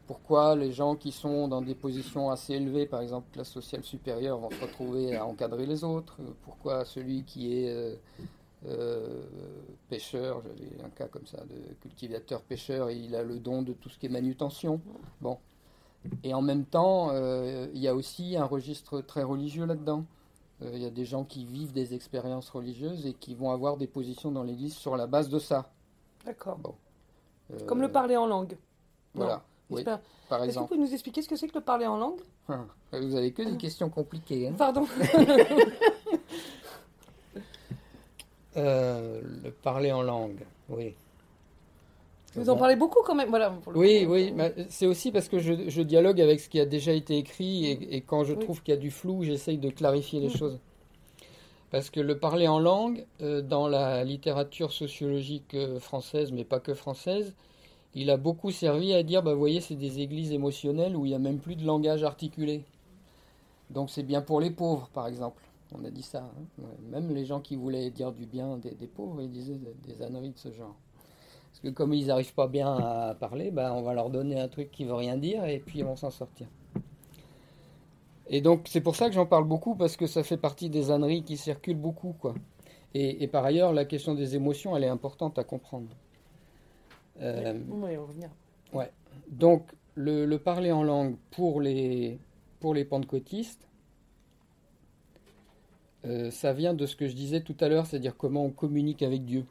[0.06, 4.38] pourquoi les gens qui sont dans des positions assez élevées, par exemple classe sociale supérieure,
[4.38, 7.96] vont se retrouver à encadrer les autres Pourquoi celui qui est euh,
[8.66, 9.24] euh,
[9.88, 13.98] pêcheur, j'avais un cas comme ça de cultivateur-pêcheur, il a le don de tout ce
[13.98, 14.80] qui est manutention.
[15.20, 15.38] Bon.
[16.22, 20.04] Et en même temps, euh, il y a aussi un registre très religieux là-dedans.
[20.62, 23.86] Il y a des gens qui vivent des expériences religieuses et qui vont avoir des
[23.86, 25.70] positions dans l'Église sur la base de ça.
[26.24, 26.58] D'accord.
[27.66, 28.56] Comme le parler en langue.
[29.14, 29.42] Voilà.
[29.68, 30.44] Oui, par exemple.
[30.44, 32.20] Est-ce que vous pouvez nous expliquer ce que c'est que le parler en langue?
[32.48, 34.48] Ah, Vous avez que des questions compliquées.
[34.48, 34.54] Hein.
[34.56, 34.86] Pardon.
[38.56, 40.94] Euh, le parler en langue, oui.
[42.36, 43.28] Vous en parlez beaucoup quand même.
[43.28, 44.32] Voilà, oui, oui.
[44.68, 48.24] C'est aussi parce que je, dialogue avec ce qui a déjà été écrit et, quand
[48.24, 50.36] je trouve qu'il y a du flou, j'essaye de clarifier les mm.
[50.36, 50.58] choses.
[51.70, 56.60] Parce que le parler en langue, euh, dans la littérature sociologique euh, française, mais pas
[56.60, 57.34] que française,
[57.94, 61.08] il a beaucoup servi à dire, bah, vous voyez, c'est des églises émotionnelles où il
[61.08, 62.64] n'y a même plus de langage articulé.
[63.70, 65.42] Donc c'est bien pour les pauvres, par exemple.
[65.74, 66.22] On a dit ça.
[66.22, 66.64] Hein.
[66.90, 70.38] Même les gens qui voulaient dire du bien des, pauvres, ils disaient des, âneries de
[70.38, 70.76] ce genre.
[71.56, 74.48] Parce que comme ils n'arrivent pas bien à parler, bah, on va leur donner un
[74.48, 76.46] truc qui veut rien dire et puis ils vont s'en sortir.
[78.28, 80.90] Et donc c'est pour ça que j'en parle beaucoup, parce que ça fait partie des
[80.90, 82.14] âneries qui circulent beaucoup.
[82.20, 82.34] quoi.
[82.92, 85.88] Et, et par ailleurs, la question des émotions, elle est importante à comprendre.
[87.22, 88.28] Euh, on va y revenir.
[88.74, 88.90] Ouais.
[89.30, 89.62] Donc,
[89.94, 92.18] le, parler en langue pour les,
[92.60, 93.66] pour les pentecôtistes,
[96.04, 99.02] euh, ça vient de ce que je disais tout à l'heure, c'est-à-dire comment on communique
[99.02, 99.46] avec Dieu.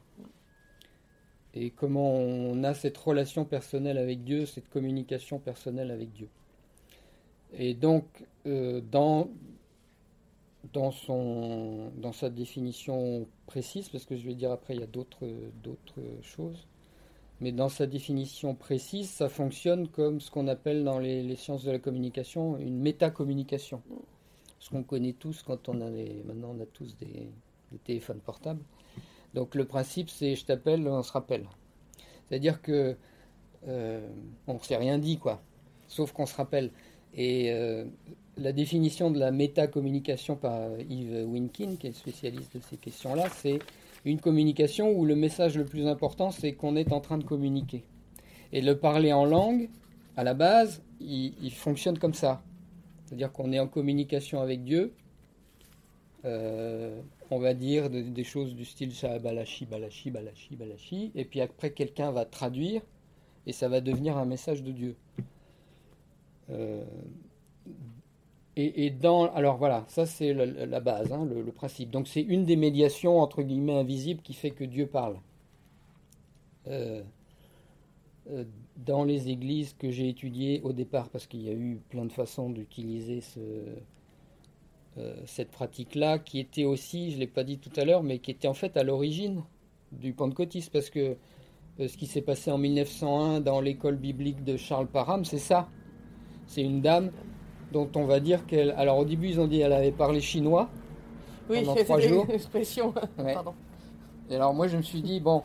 [1.58, 6.28] Et comment on a cette relation personnelle avec Dieu, cette communication personnelle avec Dieu.
[7.54, 8.04] Et donc,
[8.46, 9.30] euh, dans,
[10.74, 10.92] dans,
[12.12, 15.26] sa définition précise, parce que je vais dire après, il y a d'autres
[16.20, 16.66] choses,
[17.40, 21.70] mais dans sa définition précise, ça fonctionne comme ce qu'on appelle dans les, sciences de
[21.70, 23.82] la communication une métacommunication.
[24.58, 27.30] Ce qu'on connaît tous quand on a les, maintenant on a tous des,
[27.84, 28.62] téléphones portables.
[29.36, 31.46] Donc le principe c'est je t'appelle, on se rappelle.
[32.28, 32.96] C'est-à-dire que
[33.68, 34.08] euh,
[34.46, 35.42] on ne s'est rien dit quoi,
[35.86, 36.70] sauf qu'on se rappelle.
[37.14, 37.84] Et euh,
[38.36, 43.58] la définition de la métacommunication par Yves Winkin, qui est spécialiste de ces questions-là, c'est
[44.06, 47.84] une communication où le message le plus important, c'est qu'on est en train de communiquer.
[48.52, 49.68] Et le parler en langue,
[50.16, 52.42] à la base, il, fonctionne comme ça.
[53.04, 54.94] C'est-à-dire qu'on est en communication avec Dieu.
[56.26, 61.12] Euh, on va dire des choses du style balachi, balachi, balachi, balachi.
[61.14, 62.82] Et puis après, quelqu'un va traduire
[63.46, 64.96] et ça va devenir un message de Dieu.
[66.50, 66.84] Euh,
[68.56, 71.90] et, dans, alors voilà, ça c'est la, base, hein, le, principe.
[71.90, 75.16] Donc c'est une des médiations entre guillemets invisibles qui fait que Dieu parle.
[76.68, 77.02] Euh,
[78.76, 82.12] dans les églises que j'ai étudiées au départ, parce qu'il y a eu plein de
[82.12, 83.40] façons d'utiliser ce,
[85.26, 88.30] cette pratique-là, qui était aussi, je ne l'ai pas dit tout à l'heure, mais qui
[88.30, 89.42] était en fait à l'origine
[89.92, 91.16] du pentecôtisme, parce que
[91.78, 95.68] ce qui s'est passé en 1901 dans l'école biblique de Charles Parham, c'est ça.
[96.46, 97.10] C'est une dame
[97.72, 98.70] dont on va dire qu'elle.
[98.72, 100.70] Alors au début, ils ont dit qu'elle avait parlé chinois
[101.50, 102.26] oui, pendant trois jours.
[102.30, 102.94] expression.
[103.16, 103.54] Pardon.
[104.30, 105.42] Et alors moi, je me suis dit bon,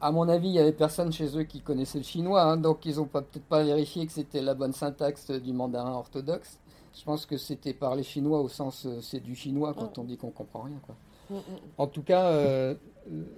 [0.00, 2.84] à mon avis, il y avait personne chez eux qui connaissait le chinois, hein, donc
[2.84, 6.60] ils n'ont peut-être pas vérifié que c'était la bonne syntaxe du mandarin orthodoxe.
[6.98, 10.00] Je pense que c'était parler chinois au sens euh, c'est du chinois quand mm.
[10.00, 10.80] on dit qu'on comprend rien.
[10.84, 10.96] Quoi.
[11.30, 11.58] Mm, mm.
[11.78, 12.74] En tout cas, euh,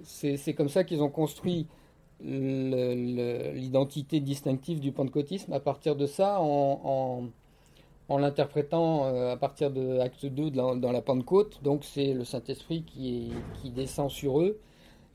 [0.03, 1.67] c'est comme ça qu'ils ont construit
[2.21, 5.53] l'identité distinctive du pentecôtisme.
[5.53, 7.29] À partir de ça, en
[8.09, 11.61] en l'interprétant euh, à partir de Acte 2 dans la Pentecôte.
[11.63, 14.59] Donc c'est le Saint-Esprit qui, qui descend sur eux.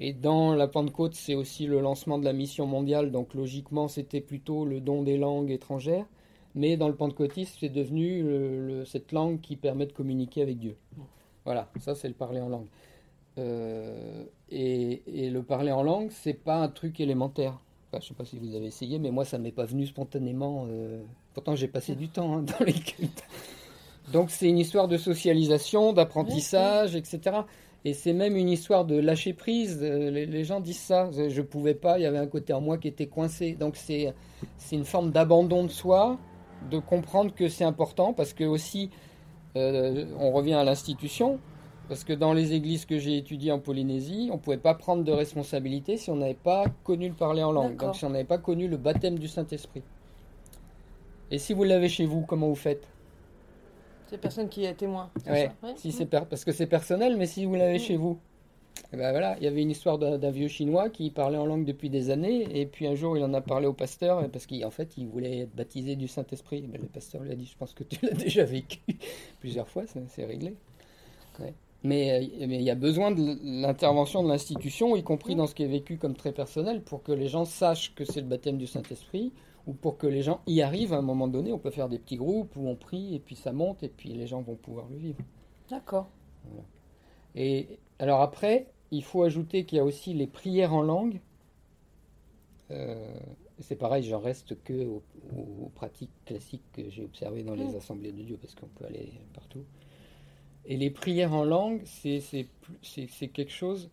[0.01, 3.11] Et dans la Pentecôte, c'est aussi le lancement de la mission mondiale.
[3.11, 6.07] Donc logiquement, c'était plutôt le don des langues étrangères.
[6.55, 10.77] Mais dans le pentecôtisme, c'est devenu cette langue qui permet de communiquer avec Dieu.
[11.45, 12.69] Voilà, ça c'est le parler en langue.
[13.39, 17.59] Euh, et, le parler en langue, c'est pas un truc élémentaire.
[17.93, 20.67] je ne sais pas si vous avez essayé, mais moi ça m'est pas venu spontanément.
[20.69, 21.03] Euh,
[21.35, 23.25] Pourtant, j'ai passé du temps hein, dans les cultes.
[24.13, 27.39] Donc, c'est une histoire de socialisation, d'apprentissage, etc.
[27.85, 29.81] Et c'est même une histoire de lâcher prise.
[29.83, 31.11] Euh, les, gens disent ça.
[31.11, 33.55] Je ne pouvais pas, il y avait un côté en moi qui était coincé.
[33.55, 34.15] Donc c'est
[34.73, 36.19] une forme d'abandon de soi,
[36.71, 38.91] de comprendre que c'est important, parce que aussi,
[39.57, 41.39] euh, on revient à l'institution,
[41.89, 45.05] parce que dans les églises que j'ai étudiées en Polynésie, on ne pouvait pas prendre
[45.05, 48.25] de responsabilité si on n'avait pas connu le parler en langue, donc si on n'avait
[48.25, 49.83] pas connu le baptême du Saint-Esprit.
[51.31, 52.87] Et si vous l'avez chez vous, comment vous faites?
[54.07, 55.11] C'est personne qui est témoin.
[55.27, 57.81] Ouais, si c'est parce que c'est personnel, mais si vous l'avez mm.
[57.81, 58.19] chez vous.
[58.77, 61.47] Et eh ben voilà, il y avait une histoire d'un vieux chinois qui parlait en
[61.47, 64.47] langue depuis des années, et puis un jour il en a parlé au pasteur parce
[64.47, 66.63] qu'en fait il voulait être baptisé du Saint-Esprit.
[66.63, 68.81] Ben, le pasteur lui a dit Je pense que tu l'as déjà vécu
[69.41, 70.57] plusieurs fois, c'est réglé.
[71.83, 75.55] Mais euh, mais il y a besoin de l'intervention de l'institution, y compris dans ce
[75.55, 78.59] qui est vécu comme très personnel, pour que les gens sachent que c'est le baptême
[78.59, 79.33] du Saint-Esprit,
[79.67, 81.99] ou pour que les gens y arrivent à un moment donné, on peut faire des
[81.99, 84.87] petits groupes où on prie et puis ça monte et puis les gens vont pouvoir
[84.91, 85.19] le vivre.
[85.71, 86.09] D'accord.
[87.35, 91.21] Et alors après, il faut ajouter qu'il y a aussi les prières en langue.
[92.71, 93.19] Euh,
[93.61, 95.03] c'est pareil, j'en reste que aux,
[95.75, 97.77] pratiques classiques que j'ai observées dans les mm.
[97.77, 99.65] assemblées de Dieu parce qu'on peut aller partout.
[100.67, 102.49] Et les prières en langue, c'est
[103.33, 103.91] quelque chose,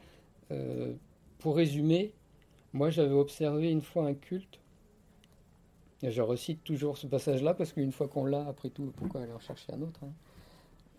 [0.51, 0.93] euh,
[1.39, 2.13] pour résumer,
[2.73, 4.61] moi j'avais observé une fois un culte
[6.09, 9.39] je recite toujours ce passage-là parce qu'une fois qu'on l'a, après tout, pourquoi aller en
[9.39, 10.11] chercher un autre hein?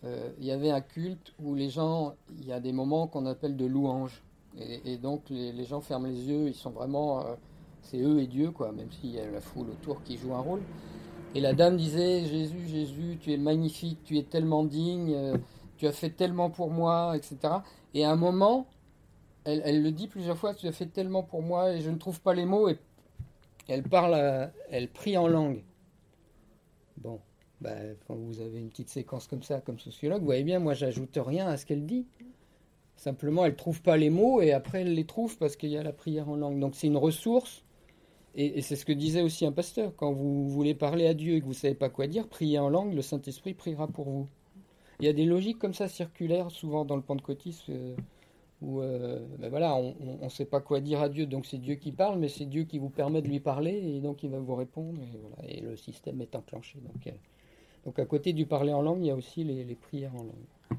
[0.05, 3.27] Euh, Il y avait un culte où les gens, il y a des moments qu'on
[3.27, 4.23] appelle de louange.
[4.59, 7.21] Et, donc les, gens ferment les yeux, ils sont vraiment.
[7.21, 7.35] Euh,
[7.81, 10.41] c'est eux et Dieu, quoi, même s'il y a la foule autour qui joue un
[10.41, 10.61] rôle.
[11.35, 15.39] Et la dame disait Jésus, Jésus, tu es magnifique, tu es tellement digne, euh,
[15.79, 17.39] tu as fait tellement pour moi, etc.
[17.95, 18.67] Et à un moment,
[19.45, 21.97] elle, elle, le dit plusieurs fois Tu as fait tellement pour moi et je ne
[21.97, 22.69] trouve pas les mots.
[22.69, 22.79] Et
[23.69, 25.65] elle parle, elle prie en langue.
[26.99, 27.21] Bon,
[27.63, 30.75] bah, quand vous avez une petite séquence comme ça, comme sociologue, vous voyez bien, moi,
[30.75, 32.07] j'ajoute rien à ce qu'elle dit.
[32.97, 35.83] Simplement, elle trouve pas les mots et après, elle les trouve parce qu'il y a
[35.83, 36.59] la prière en langue.
[36.59, 37.65] Donc, c'est une ressource.
[38.35, 39.95] Et, c'est ce que disait aussi un pasteur.
[39.97, 42.69] Quand vous voulez parler à Dieu et que vous savez pas quoi dire, priez en
[42.69, 44.29] langue, le Saint-Esprit priera pour vous.
[45.01, 47.73] Il y a des logiques comme ça circulaires, souvent dans le pentecôtisme.
[47.73, 47.97] Euh,
[48.63, 51.75] où euh, ben voilà, on ne sait pas quoi dire à Dieu, donc c'est Dieu
[51.75, 54.39] qui parle, mais c'est Dieu qui vous permet de lui parler, et donc il va
[54.39, 55.01] vous répondre,
[55.49, 56.79] et, le système est enclenché.
[57.07, 57.11] Euh,
[57.85, 60.79] donc à côté du parler en langue, il y a aussi les, prières en langue.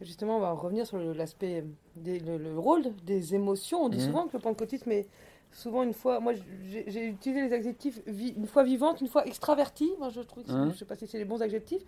[0.00, 1.64] Justement, on va revenir sur l'aspect,
[2.04, 3.84] le, le, rôle des émotions.
[3.84, 4.06] On dit mhm.
[4.06, 5.06] souvent que le pentecôtisme est
[5.52, 6.32] souvent une fois, moi
[6.66, 9.92] j'ai utilisé les adjectifs une fois vivante, une fois extravertie.
[9.98, 10.72] Moi je trouve, mhm.
[10.72, 11.82] je sais pas si c'est les bons adjectifs.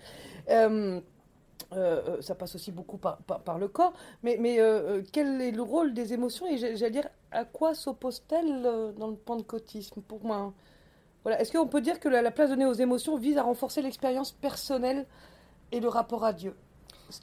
[0.50, 1.00] Euh,
[1.72, 5.50] euh, euh, ça passe aussi beaucoup par, par, le corps, mais, mais euh, quel est
[5.50, 6.46] le rôle des émotions?
[6.46, 8.62] Et j'allais dire à quoi s'oppose-t-elle
[8.96, 10.52] dans le pentecôtisme pour moi?
[11.24, 11.40] Voilà.
[11.40, 15.06] Est-ce qu'on peut dire que la, place donnée aux émotions vise à renforcer l'expérience personnelle
[15.72, 16.54] et le rapport à Dieu?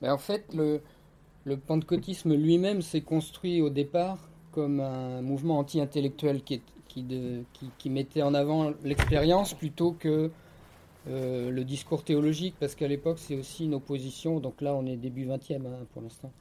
[0.03, 0.81] En fait, le,
[1.45, 4.17] le pentecôtisme lui-même s'est construit au départ
[4.51, 10.29] comme un mouvement anti-intellectuel qui mettait en avant l'expérience plutôt que
[11.07, 14.97] euh, le discours théologique, parce qu'à l'époque, c'est aussi une opposition, donc là, on est
[14.97, 16.31] début 20e hein, pour l'instant.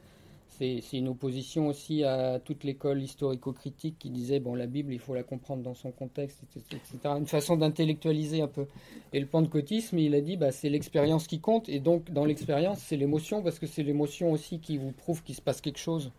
[0.61, 5.15] C'est une opposition aussi à toute l'école historico-critique qui disait, bon, la Bible, il faut
[5.15, 6.99] la comprendre dans son contexte, etc.
[7.17, 8.67] Une façon d'intellectualiser un peu.
[9.15, 12.79] Et le pentecôtisme, il a dit, bah, c'est l'expérience qui compte, et donc, dans l'expérience,
[12.79, 16.13] c'est l'émotion, parce que c'est l'émotion aussi qui vous prouve qu'il se passe quelque chose.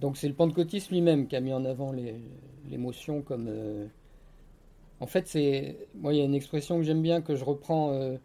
[0.00, 1.94] Donc, c'est le pentecôtisme lui-même qui a mis en avant
[2.68, 3.46] l'émotion comme...
[3.48, 3.86] Euh,
[5.00, 7.92] en fait, c'est moi, il y a une expression que j'aime bien que je reprends
[7.92, 8.16] euh,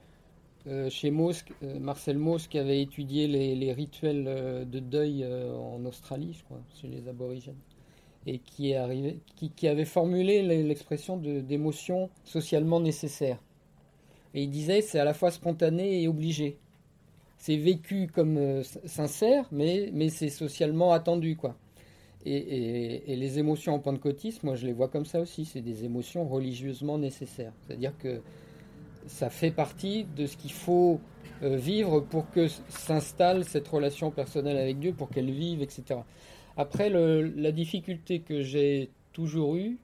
[0.67, 4.25] euh, chez Mauss, euh, Marcel Mauss, qui avait étudié les, rituels
[4.69, 7.59] de deuil en Australie, je crois, chez les aborigènes,
[8.27, 13.39] et qui avait formulé l'expression d'émotion socialement nécessaire.
[14.33, 16.57] Et il disait, c'est à la fois spontané et obligé.
[17.37, 21.55] C'est vécu comme sincère, mais, mais c'est socialement attendu, quoi.
[22.25, 26.27] Et, les émotions en pentecôtisme, moi je les vois comme ça aussi, c'est des émotions
[26.27, 27.53] religieusement nécessaires.
[27.61, 28.21] C'est-à-dire que
[29.07, 30.99] ça fait partie de ce qu'il faut
[31.41, 36.01] euh, vivre pour que s'installe cette relation personnelle avec Dieu, pour qu'elle vive, etc.
[36.57, 39.77] Après, la difficulté que j'ai toujours eue,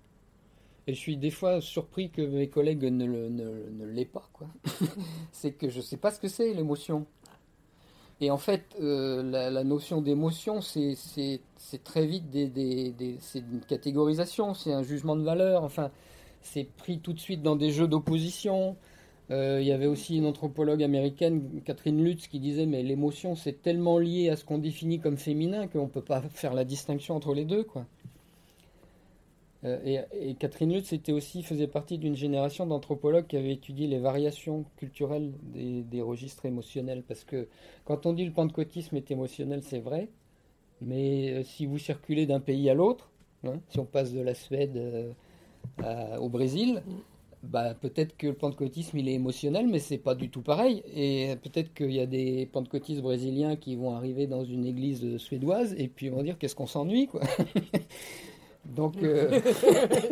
[0.88, 4.30] et je suis des fois surpris que mes collègues ne, l'aient pas,
[5.32, 7.06] c'est que je ne sais pas ce que c'est l'émotion.
[8.22, 11.00] Et en fait, euh, la, notion d'émotion, c'est
[11.84, 15.64] très vite des, une catégorisation, c'est un jugement de valeur.
[15.64, 15.92] Enfin,
[16.42, 18.78] c'est pris tout de suite dans des jeux d'opposition.
[19.32, 23.62] Euh, il y avait aussi une anthropologue américaine, Catherine Lutz, qui disait mais l'émotion c'est
[23.62, 27.16] tellement lié à ce qu'on définit comme féminin qu'on ne peut pas faire la distinction
[27.16, 27.86] entre les deux, quoi.
[29.64, 33.98] Euh, et, Catherine Lutz était aussi, faisait partie d'une génération d'anthropologues qui avaient étudié les
[33.98, 37.02] variations culturelles des, registres émotionnels.
[37.02, 37.48] Parce que
[37.84, 40.10] quand on dit le pentecôtisme est émotionnel, c'est vrai.
[40.82, 43.10] Mais si vous circulez d'un pays à l'autre,
[43.44, 44.80] hein, si on passe de la Suède
[46.20, 47.15] au Brésil, mm
[47.50, 50.84] bah, peut-être que le pentecôtisme il est émotionnel, mais c'est pas du tout pareil.
[50.94, 55.76] Et peut-être qu'il y a des pentecôtistes brésiliens qui vont arriver dans une église suédoise
[55.78, 57.22] et puis vont dire qu'est-ce qu'on s'ennuie quoi.
[58.66, 59.40] donc, euh,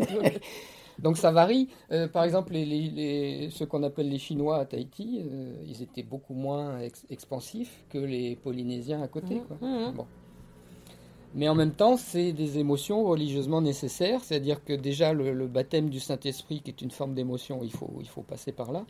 [0.99, 1.69] donc ça varie.
[1.91, 6.03] Euh, par exemple, les, les, ceux qu'on appelle les Chinois à Tahiti, euh, ils étaient
[6.03, 6.79] beaucoup moins
[7.09, 9.41] expansifs que les Polynésiens à côté.
[9.47, 9.57] Quoi.
[9.61, 9.93] Mmh, mmh.
[9.93, 10.05] Bon.
[11.35, 15.99] Mais en même temps, c'est des émotions religieusement nécessaires, c'est-à-dire que déjà le, baptême du
[15.99, 18.85] Saint-Esprit, qui est une forme d'émotion, il faut, il faut passer par là.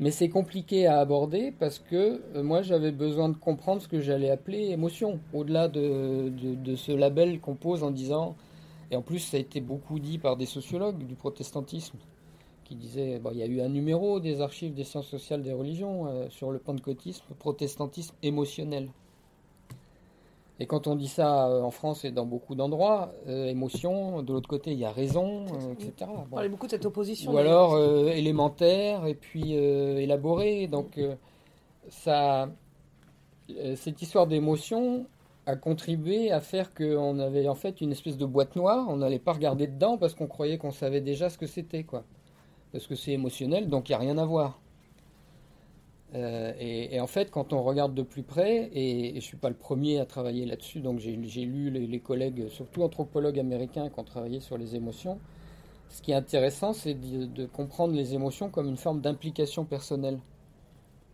[0.00, 4.00] Mais c'est compliqué à aborder parce que euh, moi j'avais besoin de comprendre ce que
[4.00, 8.34] j'allais appeler émotion, au-delà de, de, ce label qu'on pose en disant,
[8.90, 11.98] et en plus ça a été beaucoup dit par des sociologues du protestantisme,
[12.64, 15.52] qui disaient, bon, il y a eu un numéro des archives des sciences sociales des
[15.52, 18.88] religions euh, sur le pentecôtisme, protestantisme émotionnel.
[20.60, 24.30] Et quand on dit ça euh, en France et dans beaucoup d'endroits, euh, émotion, de
[24.30, 26.10] l'autre côté il y a raison, euh, etc.
[26.14, 27.32] On parlait beaucoup de cette opposition.
[27.32, 30.66] Ou alors élémentaire et puis élaboré.
[30.66, 31.00] Donc
[31.88, 32.50] ça,
[33.74, 35.06] cette histoire d'émotion
[35.46, 38.86] a contribué à faire qu'on avait en fait une espèce de boîte noire.
[38.90, 42.04] On n'allait pas regarder dedans parce qu'on croyait qu'on savait déjà ce que c'était, quoi.
[42.72, 44.59] Parce que c'est émotionnel, donc il n'y a rien à voir.
[46.14, 49.48] Euh, et, en fait, quand on regarde de plus près, et, je ne suis pas
[49.48, 54.04] le premier à travailler là-dessus, donc j'ai lu les, collègues, surtout anthropologues américains, qui ont
[54.04, 55.18] travaillé sur les émotions.
[55.88, 60.18] Ce qui est intéressant, c'est de, comprendre les émotions comme une forme d'implication personnelle.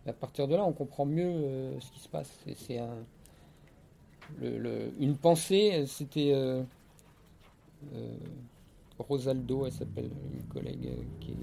[0.07, 2.30] à partir de là, on comprend mieux euh, ce qui se passe.
[2.57, 3.05] C'est un,
[4.99, 6.62] une pensée, c'était euh,
[8.99, 10.88] Rosaldo, elle s'appelle, une collègue
[11.20, 11.36] qui est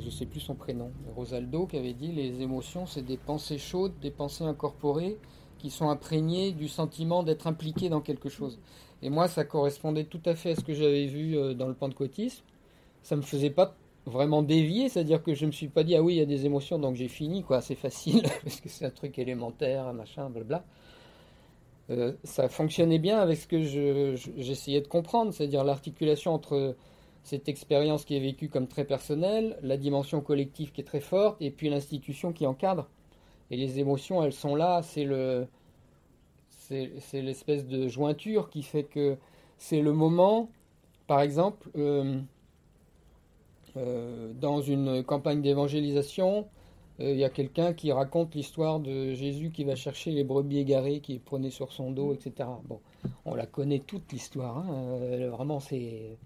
[0.00, 3.58] je ne sais plus son prénom, Rosaldo, qui avait dit les émotions, c'est des pensées
[3.58, 5.18] chaudes, des pensées incorporées
[5.58, 8.58] qui sont imprégnées du sentiment d'être impliqué dans quelque chose.
[9.00, 11.74] Et moi, ça correspondait tout à fait à ce que j'avais vu euh, dans le
[11.74, 12.44] pentecôtisme.
[13.02, 13.74] Ça me faisait pas
[14.06, 16.44] vraiment dévier, c'est-à-dire que je me suis pas dit ah oui il y a des
[16.44, 20.64] émotions donc j'ai fini quoi, c'est facile parce que c'est un truc élémentaire, machin, blabla.
[21.90, 23.62] Euh, ça fonctionnait bien avec ce que
[24.36, 26.76] j'essayais de comprendre, c'est-à-dire l'articulation entre
[27.22, 31.40] cette expérience qui est vécue comme très personnelle, la dimension collective qui est très forte,
[31.40, 32.88] et puis l'institution qui encadre.
[33.50, 35.46] Et les émotions, elles sont là, c'est le,
[36.48, 39.16] c'est l'espèce de jointure qui fait que
[39.58, 40.48] c'est le moment,
[41.06, 42.18] par exemple, euh,
[43.76, 46.48] euh, dans une campagne d'évangélisation,
[47.00, 50.58] euh, il y a quelqu'un qui raconte l'histoire de Jésus qui va chercher les brebis
[50.58, 52.48] égarées qui prenait sur son dos, etc.
[52.64, 52.80] Bon,
[53.24, 54.58] on la connaît toute l'histoire.
[54.58, 54.98] Hein,
[55.28, 56.16] vraiment, c'est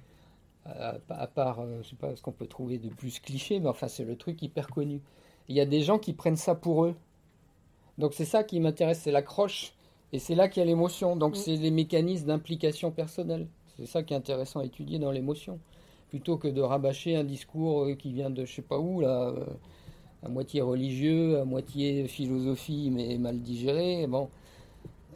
[1.08, 3.88] à part, euh, je sais pas ce qu'on peut trouver de plus cliché, mais enfin
[3.88, 5.00] c'est le truc hyper connu.
[5.48, 6.94] Il y a des gens qui prennent ça pour eux.
[7.98, 9.72] Donc c'est ça qui m'intéresse, c'est l'accroche.
[10.12, 11.16] Et c'est là qu'il y a l'émotion.
[11.16, 13.48] Donc c'est les mécanismes d'implication personnelle.
[13.76, 15.58] C'est ça qui est intéressant à étudier dans l'émotion.
[16.08, 19.28] Plutôt que de rabâcher un discours euh, qui vient de je sais pas où, là,
[19.28, 19.44] euh,
[20.22, 24.06] à moitié religieux, à moitié philosophie, mais mal digéré.
[24.06, 24.30] Bon,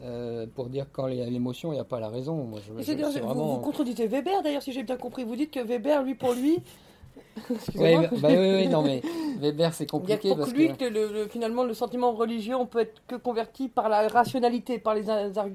[0.03, 2.34] euh, pour dire quand il y a l'émotion, il n'y a pas la raison.
[2.44, 5.24] Moi, je, vous, vous, contredisez Weber, d'ailleurs, si j'ai bien compris.
[5.24, 6.59] Vous dites que Weber, lui, pour lui.
[7.74, 9.03] oui, bah, oui, oui, non, mais
[9.38, 10.20] Weber, c'est compliqué.
[10.24, 13.16] Il y a pour lui que, le, finalement, le sentiment religieux, on peut être que
[13.16, 15.05] converti par la rationalité, par les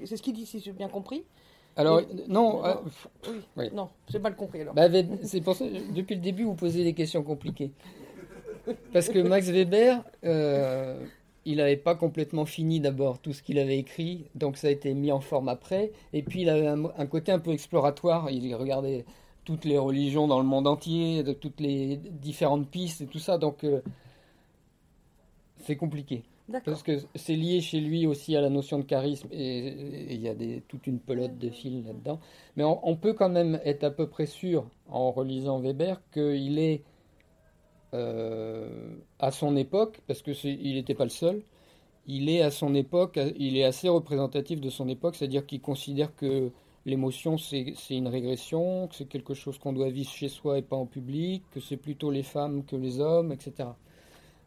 [0.05, 1.23] C'est ce qu'il dit, si j'ai bien compris.
[1.77, 2.73] Alors, non, euh,
[3.57, 4.73] oui, non, j'ai mal compris alors.
[4.73, 4.87] Bah,
[5.23, 7.71] c'est pour ça, depuis le début, vous posez des questions compliquées.
[8.93, 11.03] Parce que Max Weber, euh,
[11.45, 14.93] il n'avait pas complètement fini d'abord tout ce qu'il avait écrit, donc ça a été
[14.93, 15.91] mis en forme après.
[16.11, 19.05] Et puis il avait un, côté un peu exploratoire, il regardait
[19.45, 23.37] toutes les religions dans le monde entier, de toutes les différentes pistes et tout ça,
[23.37, 23.81] donc euh,
[25.57, 26.23] c'est compliqué.
[26.63, 30.27] Parce que c'est lié chez lui aussi à la notion de charisme et il y
[30.29, 32.19] a des, toute une pelote de fils là-dedans.
[32.55, 36.83] Mais on, peut quand même être à peu près sûr, en relisant Weber, qu'il est
[39.19, 41.41] à son époque, parce que il n'était pas le seul,
[42.07, 46.15] il est à son époque, il est assez représentatif de son époque, c'est-à-dire qu'il considère
[46.15, 46.51] que
[46.85, 50.75] l'émotion c'est une régression, que c'est quelque chose qu'on doit vivre chez soi et pas
[50.75, 53.69] en public, que c'est plutôt les femmes que les hommes, etc.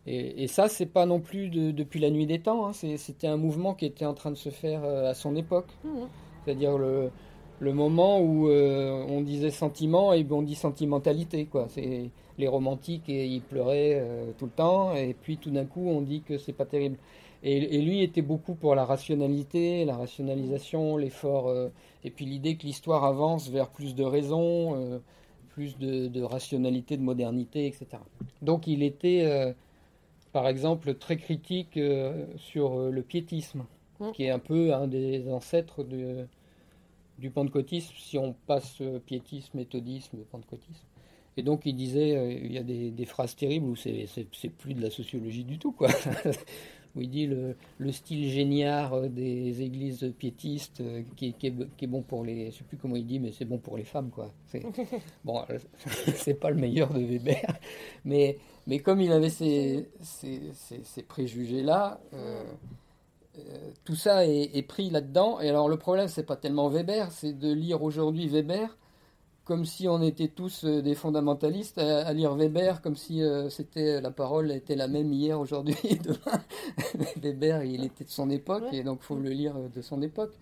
[0.06, 2.72] Et, et ça, c'est pas non plus depuis la nuit des temps, hein.
[2.72, 5.68] c'était un mouvement qui était en train de se faire euh, à son époque.
[5.84, 5.88] Mmh.
[6.44, 7.10] C'est-à-dire le,
[7.60, 13.08] le moment où euh, on disait sentiment et on dit sentimentalité quoi c'est les romantiques
[13.08, 16.38] et ils pleuraient euh, tout le temps et puis tout d'un coup on dit que
[16.38, 16.96] c'est pas terrible
[17.42, 21.68] et, lui était beaucoup pour la rationalité la rationalisation l'effort euh,
[22.04, 25.00] et puis l'idée que l'histoire avance vers plus de raison
[25.50, 28.02] plus de, de, rationalité de modernité etc
[28.42, 29.54] donc il était
[30.30, 33.64] par exemple, très critique euh, sur euh, le piétisme,
[34.00, 34.12] Mm.
[34.12, 36.26] qui est un peu un des ancêtres de-
[37.18, 40.86] du pentecôtisme, si on passe euh, piétisme, méthodisme, pentecôtisme.
[41.38, 44.06] Et donc il disait, euh, il y a des, des phrases terribles où c'est
[44.58, 45.88] plus de la sociologie du tout, quoi.
[46.96, 51.54] où il dit le, le style géniard euh, des églises piétistes euh, qui, qui est,
[51.76, 53.76] qui est bon pour les, je sais plus comment il dit, mais c'est bon pour
[53.76, 54.32] les femmes, quoi.
[55.24, 55.42] Bon,
[56.16, 57.56] c'est pas le meilleur de Weber,
[58.04, 62.42] mais, mais comme il avait ces, ces, ces- ces préjugés-là, euh,
[63.38, 65.40] euh, tout ça est, est pris là-dedans.
[65.40, 68.76] Et alors le problème, c'est pas tellement Weber, c'est de lire aujourd'hui Weber
[69.48, 73.48] comme si on était tous euh, des fondamentalistes à, à lire Weber comme si euh,
[73.48, 76.42] c'était la parole était la même hier, aujourd'hui et demain.
[77.22, 80.32] Weber, il était de son époque et donc faut le lire de son époque.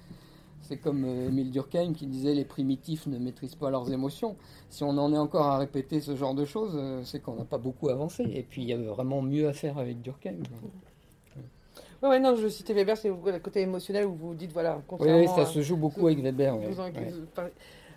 [0.62, 4.34] C'est comme euh, Émile Durkheim qui disait les primitifs ne maîtrisent pas leurs émotions.
[4.68, 7.44] Si on en est encore à répéter ce genre de choses, euh, c'est qu'on n'a
[7.44, 8.24] pas beaucoup avancé.
[8.24, 10.34] Et puis il y avait vraiment mieux à faire avec Durkheim.
[12.02, 14.82] Ouais, ouais, non, je citais Weber, c'est le côté émotionnel où vous dites, voilà, Oui,
[14.86, 16.54] contrairement oui, ça à- se joue beaucoup avec Weber.
[16.58, 16.66] ouais.
[16.66, 17.52] Ouais.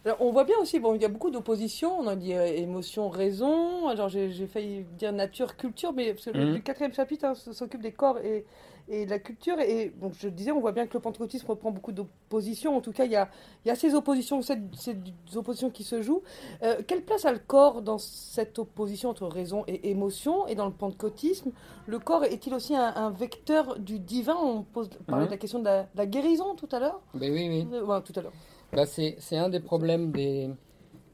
[0.06, 2.46] Alors, on voit bien aussi, bon, il y a beaucoup d'opposition, on a dit euh,
[2.46, 6.54] émotion, raison, alors j'ai failli dire nature, culture, mais parce que le, Mhm.
[6.54, 8.46] le quatrième chapitre hein, s'occupe des corps et,
[8.88, 11.72] et de la culture, et donc je disais, on voit bien que le pentecôtisme reprend
[11.72, 13.30] beaucoup d'oppositions, en tout cas, il y a,
[13.66, 14.96] il y a ces oppositions, cette- ces
[15.36, 16.22] oppositions qui se jouent.
[16.64, 20.66] Euh, quelle place a le corps dans cette opposition entre raison et émotion, et dans
[20.66, 21.52] le pentecôtisme?
[21.88, 24.38] Le corps est-il aussi un, un vecteur du divin?
[24.42, 25.28] On pose, parlait Mhm.
[25.28, 27.68] de la question de la, de la guérison tout à l'heure Ben oui, oui.
[27.74, 28.34] Euh, ouais, tout à l'heure.
[28.74, 30.50] Bah, c'est, un des problèmes des,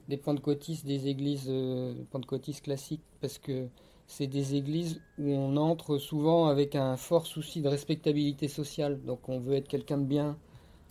[0.09, 3.67] des pentecôtistes, des églises euh, pentecôtistes classiques, parce que
[4.07, 9.01] c'est des églises où on entre souvent avec un fort souci de respectabilité sociale.
[9.03, 10.37] Donc on veut être quelqu'un de bien,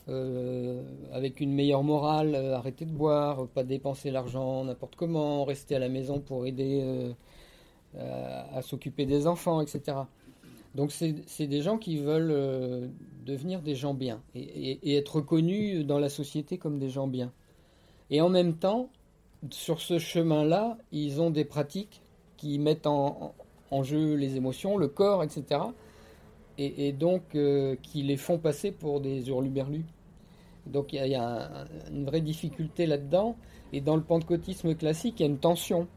[0.09, 5.77] euh, avec une meilleure morale, euh, arrêter de boire, pas dépenser l'argent n'importe comment, rester
[5.77, 7.15] à la maison pour aider
[7.97, 9.99] à s'occuper des enfants, etc.
[10.75, 12.89] Donc c'est des gens qui veulent euh,
[13.25, 17.33] devenir des gens bien et, être reconnus dans la société comme des gens bien.
[18.11, 18.91] Et en même temps,
[19.51, 22.03] sur ce chemin-là, ils ont des pratiques
[22.37, 23.35] qui mettent en,
[23.83, 25.61] jeu les émotions, le corps, etc.
[26.59, 29.85] Et, donc euh, qui les font passer pour des hurluberlus.
[30.67, 33.37] Donc il y a, une vraie difficulté là-dedans.
[33.73, 35.89] Et dans le pentecôtisme classique, il y a une tension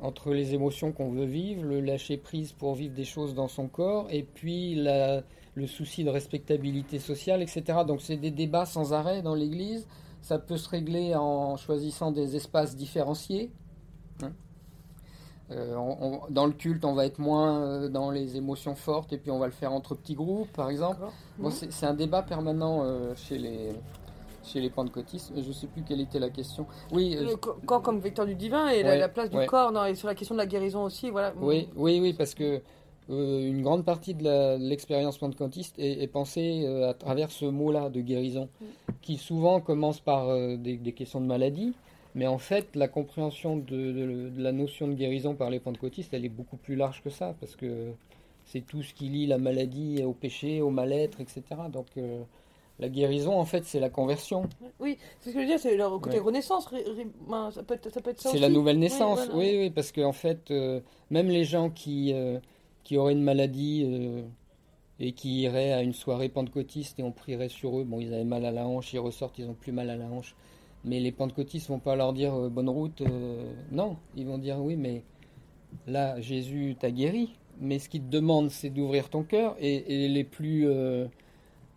[0.00, 3.68] entre les émotions qu'on veut vivre, le lâcher prise pour vivre des choses dans son
[3.68, 5.22] corps, et puis la-
[5.54, 7.80] le souci de respectabilité sociale, etc.
[7.86, 9.86] Donc c'est des débats sans arrêt dans l'Église.
[10.22, 13.50] Ça peut se régler en choisissant des espaces différenciés.
[14.22, 14.32] Hein.
[15.50, 19.12] Euh, on- on- dans le culte, on va être moins euh, dans les émotions fortes,
[19.12, 21.02] et puis on va le faire entre petits groupes, par exemple.
[21.38, 23.70] Bon, c'est un débat permanent euh, chez les
[24.44, 25.32] chez les pentecôtistes.
[25.36, 26.66] Je ne sais plus quelle était la question.
[26.92, 29.36] Oui, euh, Le co- corps comme vecteur du divin et la, Ouais, la place du
[29.36, 29.46] ouais.
[29.46, 31.10] corps non, et sur la question de la guérison aussi.
[31.10, 31.32] Voilà.
[31.40, 32.60] Oui, oui, oui, parce que
[33.10, 37.90] euh, une grande partie de l'expérience pentecôtiste est, est pensée euh, à travers ce mot-là
[37.90, 38.48] de guérison,
[39.00, 41.72] qui souvent commence par euh, des, des questions de maladie,
[42.14, 46.12] mais en fait, la compréhension de, de- de la notion de guérison par les pentecôtistes,
[46.14, 47.92] elle est beaucoup plus large que ça, parce que
[48.44, 51.42] c'est tout ce qui lie la maladie au péché, au mal-être, etc.
[51.72, 52.22] Donc, euh,
[52.82, 54.42] la guérison, en fait, c'est la conversion.
[54.80, 56.24] Oui, c'est ce que je veux dire, c'est le côté Ouais.
[56.26, 56.68] renaissance.
[57.28, 59.34] ben, ça, peut être, ça peut être ça C'est la nouvelle naissance, voilà.
[59.36, 60.80] oui, oui, parce qu'en fait, euh,
[61.10, 62.38] même les gens qui, euh,
[62.82, 64.22] qui auraient une maladie euh,
[64.98, 68.24] et qui iraient à une soirée pentecôtiste et on prierait sur eux, bon, ils avaient
[68.24, 70.34] mal à la hanche, ils ressortent, ils ont plus mal à la hanche.
[70.84, 73.00] Mais les pentecôtistes vont pas leur dire bonne route,
[73.70, 75.04] non, ils vont dire oui, mais
[75.86, 80.08] là, Jésus t'a guéri, mais ce qu'il te demande, c'est d'ouvrir ton cœur et, et
[80.08, 80.66] les plus.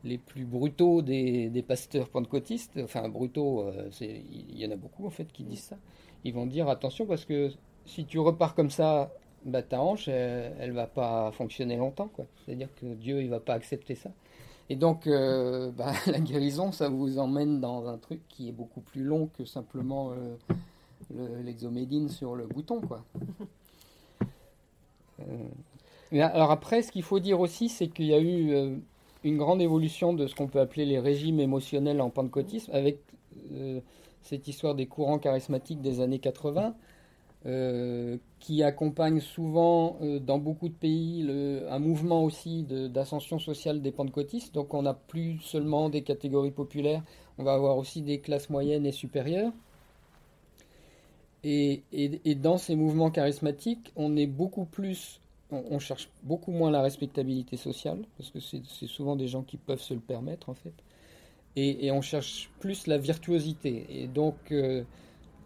[0.05, 5.09] Les plus brutaux des, pasteurs pentecôtistes, enfin brutaux, euh, il y en a beaucoup en
[5.09, 5.77] fait qui disent ça,
[6.23, 7.51] ils vont dire attention parce que
[7.85, 9.11] si tu repars comme ça,
[9.45, 12.09] bah, ta hanche, elle, elle va pas fonctionner longtemps.
[12.45, 14.11] C'est-à-dire que Dieu, il va pas accepter ça.
[14.69, 18.81] Et donc, euh, bah, la guérison, ça vous emmène dans un truc qui est beaucoup
[18.81, 20.35] plus long que simplement euh,
[21.15, 22.81] le- l'exomédine sur le bouton.
[26.11, 28.79] Alors après, ce qu'il faut dire aussi, c'est qu'il y a eu
[29.25, 32.99] une grande évolution de ce qu'on peut appeler les régimes émotionnels en pentecôtisme, avec
[33.53, 33.81] euh,
[34.21, 36.75] cette histoire des courants charismatiques des années 80,
[37.47, 41.27] euh, qui accompagne souvent euh, dans beaucoup de pays
[41.69, 44.53] un mouvement aussi d'ascension sociale des pentecôtistes.
[44.53, 47.01] Donc on n'a plus seulement des catégories populaires,
[47.39, 49.51] on va avoir aussi des classes moyennes et supérieures.
[51.43, 51.83] Et
[52.41, 55.19] dans ces mouvements charismatiques, on est beaucoup plus,
[55.69, 59.81] on, cherche beaucoup moins la respectabilité sociale, parce que c'est souvent des gens qui peuvent
[59.81, 60.73] se le permettre en fait.
[61.55, 63.85] Et, on cherche plus la virtuosité.
[63.89, 64.83] Et donc euh,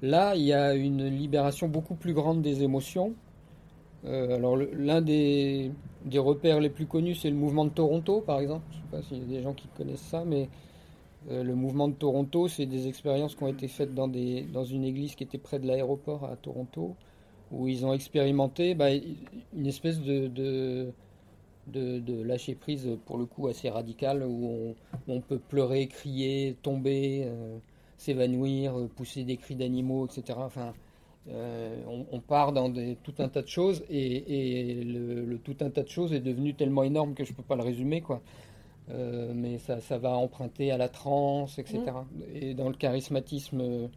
[0.02, 3.14] là, il y a une libération beaucoup plus grande des émotions.
[4.06, 5.72] alors l'un des,
[6.16, 8.66] repères les plus connus, c'est le mouvement de Toronto, par exemple.
[8.72, 10.50] Je ne sais pas s'il y a des gens qui connaissent ça, mais
[11.30, 15.24] le mouvement de Toronto, c'est des expériences qui ont été faites dans une église qui
[15.24, 16.96] était près de l'aéroport à Toronto,
[17.52, 20.92] où ils ont expérimenté bah, une espèce de, de,
[21.68, 24.76] de, lâcher prise, pour le coup, assez radical, où
[25.08, 27.28] on, peut pleurer, crier, tomber
[28.00, 30.40] s'évanouir, euh, pousser des cris d'animaux, etc.
[30.42, 30.74] Enfin,
[31.30, 35.84] euh, on, part dans des, tout un tas de choses et, le, tout un tas
[35.84, 38.02] de choses est devenu tellement énorme que je ne peux pas le résumer.
[38.02, 38.22] quoi.
[38.90, 41.82] Euh, mais ça, ça, va emprunter à la transe, etc.
[41.82, 42.22] Mmh.
[42.34, 43.90] Et dans le charismatisme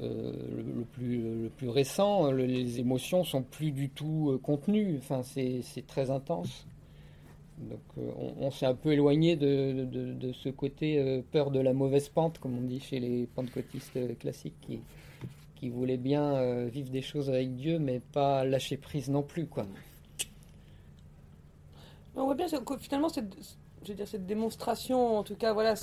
[0.00, 4.98] le, plus, le plus récent, les émotions sont plus du tout contenues.
[4.98, 6.66] Enfin, c'est très intense.
[7.58, 12.08] Donc euh, on, s'est un peu éloigné de, ce côté euh, peur de la mauvaise
[12.08, 14.80] pente, comme on dit chez les pentecôtistes euh, classiques, qui,
[15.54, 19.46] qui voulaient bien vivre des choses avec Dieu, mais pas lâcher prise non plus.
[19.46, 19.66] Quoi.
[22.16, 23.34] On voit bien que finalement, cette,
[23.82, 25.74] je veux dire, cette démonstration, en tout cas, voilà,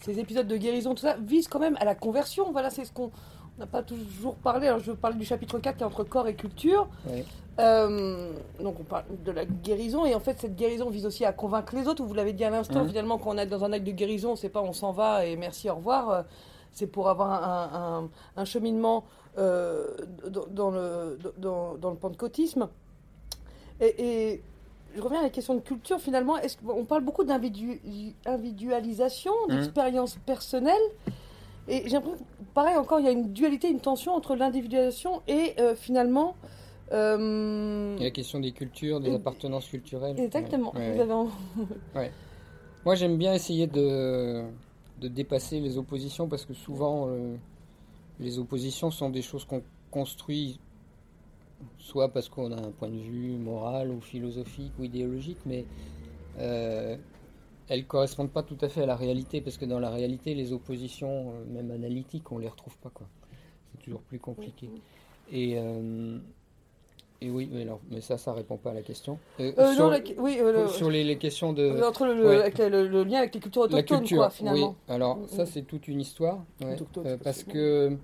[0.00, 2.52] ces épisodes de guérison, tout ça, visent quand même à la conversion.
[2.52, 3.10] Voilà, c'est ce qu'on
[3.58, 4.68] n'a pas toujours parlé.
[4.68, 6.88] Alors, je parle du chapitre 4 qui est entre corps et culture.
[7.58, 11.32] Euh, donc on parle de la guérison et en fait cette guérison vise aussi à
[11.32, 12.04] convaincre les autres.
[12.04, 12.88] Vous l'avez dit à l'instant, mmh.
[12.88, 15.34] finalement quand on est dans un acte de guérison, c'est pas on s'en va et
[15.34, 16.10] merci au revoir.
[16.10, 16.22] Euh,
[16.70, 19.04] c'est pour avoir un, cheminement
[19.38, 19.88] euh,
[20.28, 22.68] dans, le, dans, le pentecôtisme.
[23.80, 24.42] Et,
[24.94, 26.36] je reviens à la question de culture finalement.
[26.38, 29.52] Est-ce on parle beaucoup d'individualisation, mmh.
[29.52, 30.74] d'expérience personnelle.
[31.68, 32.18] Et j'ai l'impression,
[32.54, 36.34] pareil encore, il y a une dualité, une tension entre l'individualisation et finalement
[36.92, 40.18] euh, la question des cultures, des appartenances culturelles.
[40.18, 40.72] Exactement.
[42.84, 44.44] Moi, j'aime bien essayer de,
[45.00, 47.34] de, dépasser les oppositions parce que souvent, euh,
[48.20, 50.60] les oppositions sont des choses qu'on construit
[51.78, 55.64] soit parce qu'on a un point de vue moral ou philosophique ou idéologique, mais
[56.38, 56.96] euh,
[57.68, 60.34] elles ne correspondent pas tout à fait à la réalité parce que dans la réalité,
[60.34, 62.90] les oppositions, euh, même analytiques, on ne les retrouve pas.
[63.72, 64.68] C'est toujours plus compliqué.
[65.30, 65.58] Et
[67.20, 69.18] et oui, mais, alors, mais ça, ça répond pas à la question.
[69.40, 71.82] Euh, euh, sur, oui, euh, sur les, questions de.
[71.82, 74.76] Entre le, lien avec les cultures autochtones, quoi, finalement.
[74.88, 76.38] Oui, alors ça, c'est toute une histoire.
[77.24, 77.96] parce que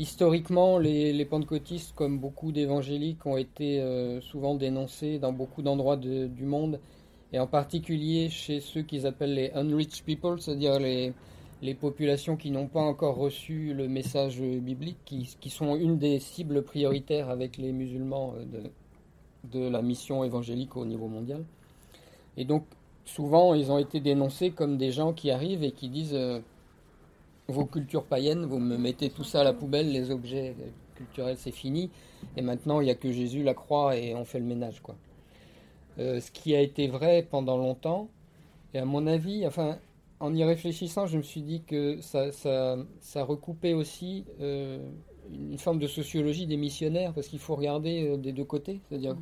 [0.00, 3.80] historiquement, les, pentecôtistes, comme beaucoup d'évangéliques, ont été
[4.22, 6.80] souvent dénoncés dans beaucoup d'endroits du monde,
[7.32, 11.14] et en particulier chez ceux qu'ils appellent les unreached people, c'est-à-dire les,
[11.74, 17.28] populations qui n'ont pas encore reçu le message biblique, qui, sont une des cibles prioritaires
[17.28, 18.70] avec les musulmans euh,
[19.52, 21.44] de, de, la mission évangélique au niveau mondial.
[22.36, 22.64] Et donc,
[23.04, 26.40] souvent, ils ont été dénoncés comme des gens qui arrivent et qui disent euh,
[27.50, 30.54] Vos cultures païennes, vous me mettez tout ça à la poubelle, les objets
[30.94, 31.90] culturels, c'est fini,
[32.36, 34.80] et maintenant, il n'y a que Jésus, la croix, et on fait le ménage.
[34.80, 34.96] quoi.
[35.98, 38.08] Euh, ce qui a été vrai pendant longtemps,
[38.72, 39.44] et à mon avis,
[40.20, 44.78] en y réfléchissant, je me suis dit que ça, ça, recoupait aussi euh,
[45.32, 48.80] une forme de sociologie des missionnaires, parce qu'il faut regarder euh, des deux côtés.
[48.88, 49.20] C'est-à-dire mhm.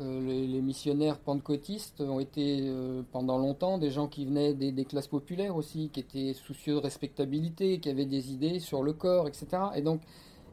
[0.00, 2.72] Euh, les, missionnaires pentecôtistes ont été
[3.12, 7.80] pendant longtemps des gens qui venaient des, classes populaires aussi, qui étaient soucieux de respectabilité,
[7.80, 9.46] qui avaient des idées sur le corps, etc.
[9.74, 10.00] Et donc,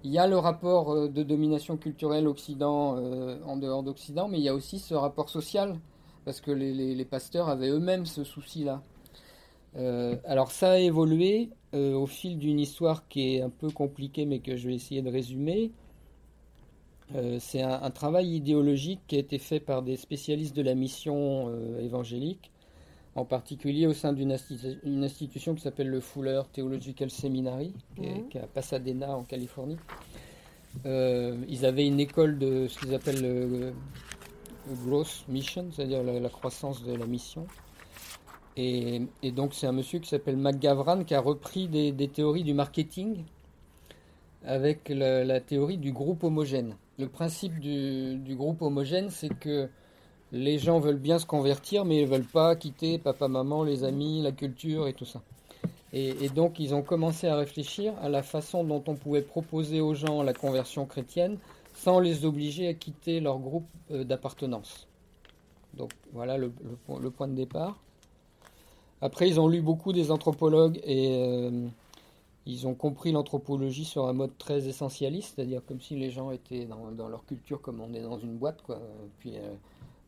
[0.03, 2.97] il y a le rapport de domination culturelle Occident
[3.45, 5.79] en dehors d'Occident, mais il y a aussi ce rapport social,
[6.25, 8.81] parce que les pasteurs avaient eux-mêmes ce souci-là.
[9.77, 14.25] Euh, alors ça a évolué euh, au fil d'une histoire qui est un peu compliquée
[14.25, 15.71] mais que je vais essayer de résumer.
[17.13, 21.53] Euh, c'est un, travail idéologique qui a été fait par des spécialistes de la mission
[21.79, 22.51] évangélique,
[23.13, 24.31] en particulier au sein d'une
[25.03, 29.77] institution qui s'appelle le Fuller Theological Seminary, qui, est, à Pasadena en Californie.
[30.85, 33.73] ils avaient une école de ce qu'ils appellent le,
[34.67, 37.45] Growth Mission, c'est-à-dire la, croissance de la mission.
[38.57, 39.01] Et,
[39.31, 43.23] donc c'est un monsieur qui s'appelle McGavran qui a repris des, théories du marketing
[44.45, 46.75] avec la, théorie du groupe homogène.
[46.97, 49.69] Le principe du, groupe homogène, c'est que
[50.31, 53.83] les gens veulent bien se convertir, mais ils ne veulent pas quitter papa, maman, les
[53.83, 55.21] amis, la culture et tout ça.
[55.93, 59.93] Et, donc ils ont commencé à réfléchir à la façon dont on pouvait proposer aux
[59.93, 61.37] gens la conversion chrétienne
[61.73, 64.87] sans les obliger à quitter leur groupe euh, d'appartenance.
[65.73, 66.49] Donc voilà le
[67.11, 67.77] point de départ.
[69.01, 71.67] Après, ils ont lu beaucoup des anthropologues et euh,
[72.45, 76.65] ils ont compris l'anthropologie sur un mode très essentialiste, c'est-à-dire comme si les gens étaient
[76.65, 78.61] dans, leur culture comme on est dans une boîte.
[78.61, 78.79] Quoi.
[79.19, 79.53] Puis, euh,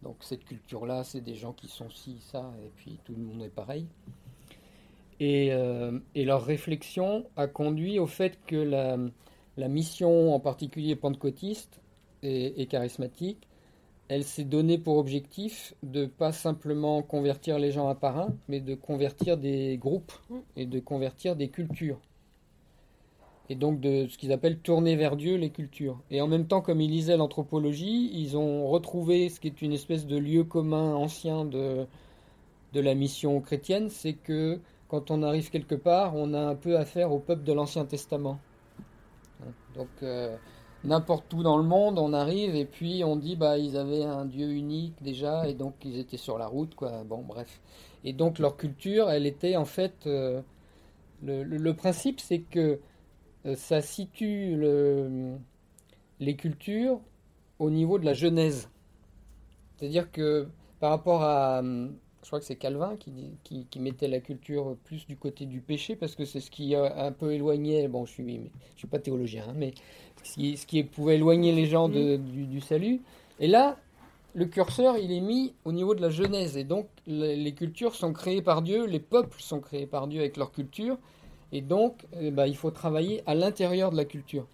[0.04, 3.42] donc cette culture-là, c'est des gens qui sont ci, ça, et puis tout le monde
[3.42, 3.88] est pareil.
[5.20, 11.82] Et, euh, leur réflexion a conduit au fait que la, mission, en particulier pentecôtiste,
[12.24, 13.48] et, charismatique,
[14.10, 18.60] elle s'est donnée pour objectif de pas simplement convertir les gens un par un, mais
[18.60, 20.14] de convertir des groupes
[20.56, 22.00] et de convertir des cultures.
[23.50, 26.00] Et donc de ce qu'ils appellent tourner vers Dieu les cultures.
[26.12, 29.74] Et en même temps, comme ils lisaient l'anthropologie, ils ont retrouvé ce qui est une
[29.74, 31.86] espèce de lieu commun ancien de,
[32.74, 36.78] de la mission chrétienne, c'est que quand on arrive quelque part, on a un peu
[36.78, 38.40] affaire au peuple de l'Ancien Testament.
[39.76, 40.36] Donc euh,
[40.84, 44.26] n'importe où dans le monde, on arrive et puis on dit bah ils avaient un
[44.26, 47.04] Dieu unique déjà et donc ils étaient sur la route quoi.
[47.04, 47.62] Bon bref.
[48.04, 50.42] Et donc leur culture, elle était en fait euh,
[51.24, 52.80] le, principe, c'est que
[53.56, 54.58] ça situe
[56.20, 57.00] les cultures
[57.60, 58.70] au niveau de la genèse.
[59.76, 60.48] C'est-à-dire que
[60.80, 61.62] par rapport à
[62.28, 65.96] je crois que c'est Calvin qui, qui, mettait la culture plus du côté du péché,
[65.96, 68.42] parce que c'est ce qui a un peu éloigné, bon je suis, mais,
[68.74, 69.74] je suis pas théologien, hein, mais
[70.24, 73.00] ce qui, ce qui, pouvait éloigner les gens de, du, salut.
[73.40, 73.78] Et là,
[74.34, 78.12] le curseur, il est mis au niveau de la Genèse, et donc les, cultures sont
[78.12, 80.98] créées par Dieu, les peuples sont créés par Dieu avec leur culture,
[81.52, 84.48] et donc eh ben, il faut travailler à l'intérieur de la culture.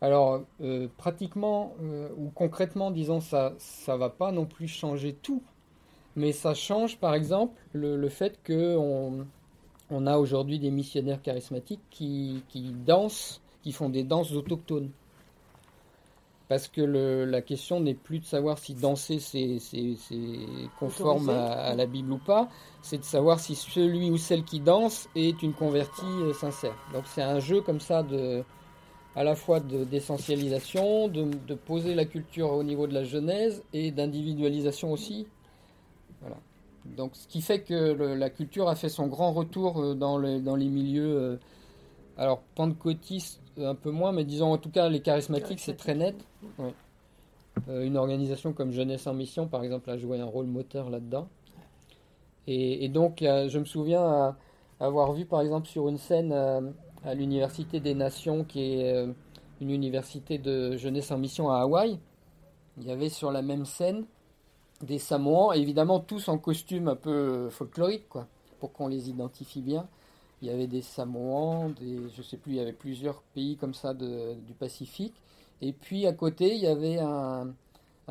[0.00, 3.54] Alors, euh, pratiquement euh, ou concrètement, disons, ça
[3.88, 5.42] ne va pas non plus changer tout
[6.16, 9.26] mais ça change, par exemple, le, fait qu'on
[9.90, 12.42] on a aujourd'hui des missionnaires charismatiques qui,
[12.86, 14.90] dansent, qui font des danses autochtones.
[16.48, 19.58] Parce que la question n'est plus de savoir si danser c'est
[20.78, 22.48] conforme à, la Bible ou pas,
[22.82, 26.76] c'est de savoir si celui ou celle qui danse est une convertie euh, sincère.
[26.92, 28.44] Donc c'est un jeu comme ça de,
[29.16, 33.90] à la fois d'essentialisation, de, de, poser la culture au niveau de la genèse et
[33.90, 35.26] d'individualisation aussi,
[36.94, 40.68] donc, ce qui fait que la culture a fait son grand retour euh, dans, les
[40.68, 41.36] milieux, euh,
[42.16, 46.16] alors pentecôtistes un peu moins, mais disons en tout cas les charismatiques, c'est très net.
[47.68, 51.28] Euh, une organisation comme Jeunesse en Mission, par exemple, a joué un rôle moteur là-dedans.
[52.46, 54.36] Et, donc, je me souviens
[54.78, 56.32] avoir vu, par exemple, sur une scène
[57.04, 59.04] à l'Université des Nations, qui est
[59.60, 61.98] une université de Jeunesse en Mission à Hawaï,
[62.78, 64.04] il y avait sur la même scène
[64.82, 68.26] des Samoans, évidemment tous en costume un peu folklorique, quoi,
[68.60, 69.88] pour qu'on les identifie bien.
[70.42, 73.74] Il y avait des Samoans, des, je sais plus, il y avait plusieurs pays comme
[73.74, 75.14] ça du Pacifique.
[75.62, 77.54] Et puis à côté, il y avait un,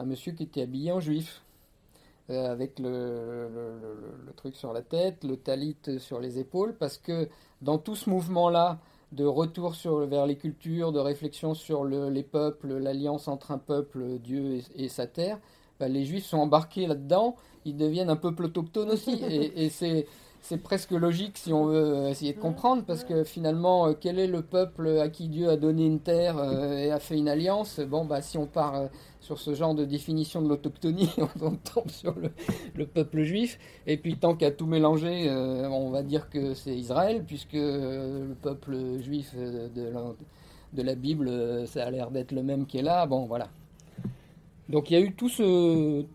[0.04, 1.44] monsieur qui était habillé en juif,
[2.32, 3.50] euh, avec le,
[4.26, 7.30] le, truc sur la tête, le talit sur les épaules, parce que
[7.62, 8.80] dans tout ce mouvement-là,
[9.12, 14.20] de retour sur, vers les cultures, de réflexion sur les peuples, l'alliance entre un peuple,
[14.20, 15.40] Dieu et sa terre,
[15.80, 19.22] bah, les juifs sont embarqués là-dedans, ils deviennent un peuple autochtone aussi.
[19.24, 20.08] et, c'est,
[20.46, 24.28] c'est presque logique si on veut essayer de comprendre, parce que finalement, euh, quel est
[24.28, 27.80] le peuple à qui Dieu a donné une terre euh, et a fait une alliance?
[27.80, 28.88] Bon, bah, si on part euh,
[29.22, 31.10] sur ce genre de définition de l'autochtonie,
[31.42, 32.14] on, tombe sur
[32.76, 33.58] le, peuple juif.
[33.88, 39.00] Et puis, tant qu'à tout mélanger, on va dire que c'est Israël, puisque le peuple
[39.02, 40.14] juif de la,
[40.74, 43.08] de la Bible, ça a l'air d'être le même qui est là.
[43.08, 43.50] Bon, voilà.
[44.70, 46.06] Donc il y a eu tout ce,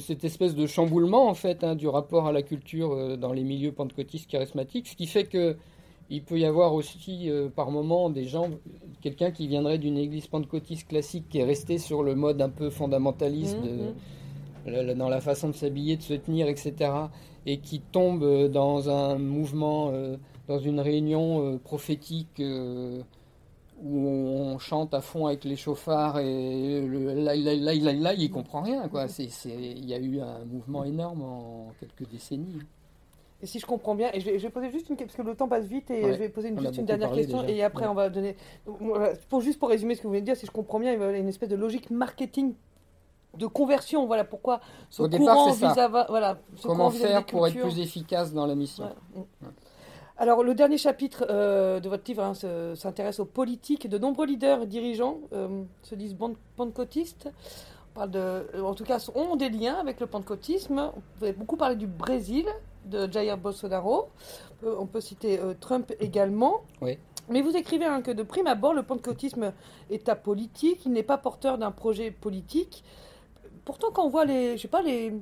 [0.00, 3.44] cette espèce de chamboulement en fait hein, du rapport à la culture euh, dans les
[3.44, 5.56] milieux pentecôtistes charismatiques, ce qui fait que
[6.10, 8.50] il peut y avoir aussi euh, par moment des gens,
[9.00, 12.70] quelqu'un qui viendrait d'une église pentecôtiste classique qui est resté sur le mode un peu
[12.70, 14.94] fondamentaliste mmh, mmh.
[14.94, 16.90] dans la façon de s'habiller, de se tenir, etc.
[17.46, 20.16] et qui tombe dans un mouvement, euh,
[20.48, 22.42] dans une réunion prophétique
[23.82, 28.14] où on chante à fond avec les chauffards et le, là, là, là, là, là,
[28.14, 28.88] il comprend rien.
[28.88, 29.08] Quoi.
[29.08, 32.60] C'est, il y a eu un mouvement énorme en quelques décennies.
[33.42, 35.34] Et si je comprends bien, et je vais, poser juste une question, parce que le
[35.34, 37.94] temps passe vite, et je vais poser une, juste une dernière question, et après on
[37.94, 38.36] va donner.
[39.28, 41.00] Pour, juste pour résumer ce que vous venez de dire, si je comprends bien, il
[41.00, 42.54] y a une espèce de logique marketing
[43.36, 44.06] de conversion.
[44.06, 44.60] Voilà pourquoi
[44.90, 45.88] ce Au départ, ça.
[46.08, 48.84] voilà, Comment faire pour être plus efficace dans la mission
[50.18, 52.34] alors, le dernier chapitre euh, de votre livre hein,
[52.74, 53.88] s'intéresse aux politiques.
[53.88, 56.16] De nombreux leaders et dirigeants euh, se disent
[56.56, 57.30] pentecôtistes.
[57.90, 60.92] On parle de, euh, en tout cas, ont des liens avec le pentecôtisme.
[61.18, 62.46] Vous avez beaucoup parlé du Brésil,
[62.84, 64.10] de Jair Bolsonaro.
[64.64, 66.62] On peut, citer Trump également.
[66.80, 66.98] Oui.
[67.28, 69.52] Mais vous écrivez hein, que de prime abord, le pentecôtisme
[69.90, 70.82] est apolitique.
[70.84, 72.84] Il n'est pas porteur d'un projet politique.
[73.64, 75.14] Pourtant, quand on voit les, je sais pas, les,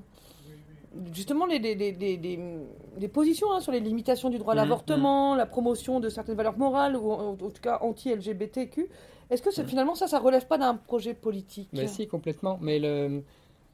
[1.12, 5.38] justement les, les, positions hein, sur les limitations du droit à mmh, l'avortement, mmh.
[5.38, 8.88] la promotion de certaines valeurs morales, ou en, tout cas anti-LGBTQ.
[9.30, 9.66] Est-ce que mmh.
[9.66, 12.58] finalement ça, ça relève pas d'un projet politique Mais Si, complètement.
[12.60, 13.22] Mais le,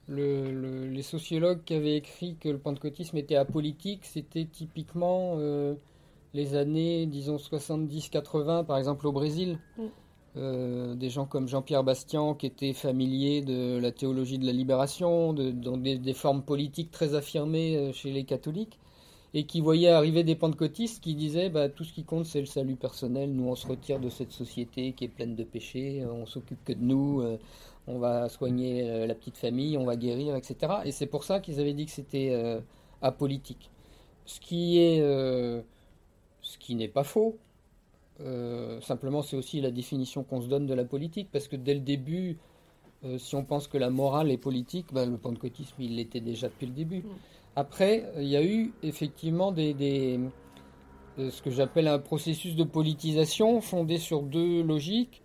[0.09, 5.75] le, les sociologues qui avaient écrit que le pentecôtisme était apolitique, c'était typiquement euh,
[6.35, 9.59] les années, disons, 70-80, par exemple au Brésil.
[10.37, 15.51] Des gens comme Jean-Pierre Bastian qui étaient familiers de la théologie de la libération, de,
[15.51, 18.79] des, formes politiques très affirmées chez les catholiques,
[19.35, 22.47] et qui voyaient arriver des pentecôtistes qui disaient bah, tout ce qui compte c'est le
[22.47, 26.27] salut personnel, nous on se retire de cette société qui est pleine de péchés, on
[26.27, 27.23] s'occupe que de nous,
[27.87, 30.75] on va soigner la petite famille, on va guérir, etc.
[30.85, 32.61] Et c'est pour ça qu'ils avaient dit que c'était
[33.03, 33.71] apolitique.
[34.27, 35.63] Ce qui est, euh,
[36.43, 37.39] ce qui n'est pas faux.
[38.21, 41.75] Euh, simplement, c'est aussi la définition qu'on se donne de la politique, parce que dès
[41.75, 42.39] le début,
[43.05, 46.49] euh, si on pense que la morale est politique, ben, le pentecôtisme, il l'était déjà
[46.49, 47.01] depuis le début.
[47.01, 47.11] Mm.
[47.57, 50.21] Après, il y a eu effectivement des, des
[51.19, 55.23] ce que j'appelle un processus de politisation fondé sur deux logiques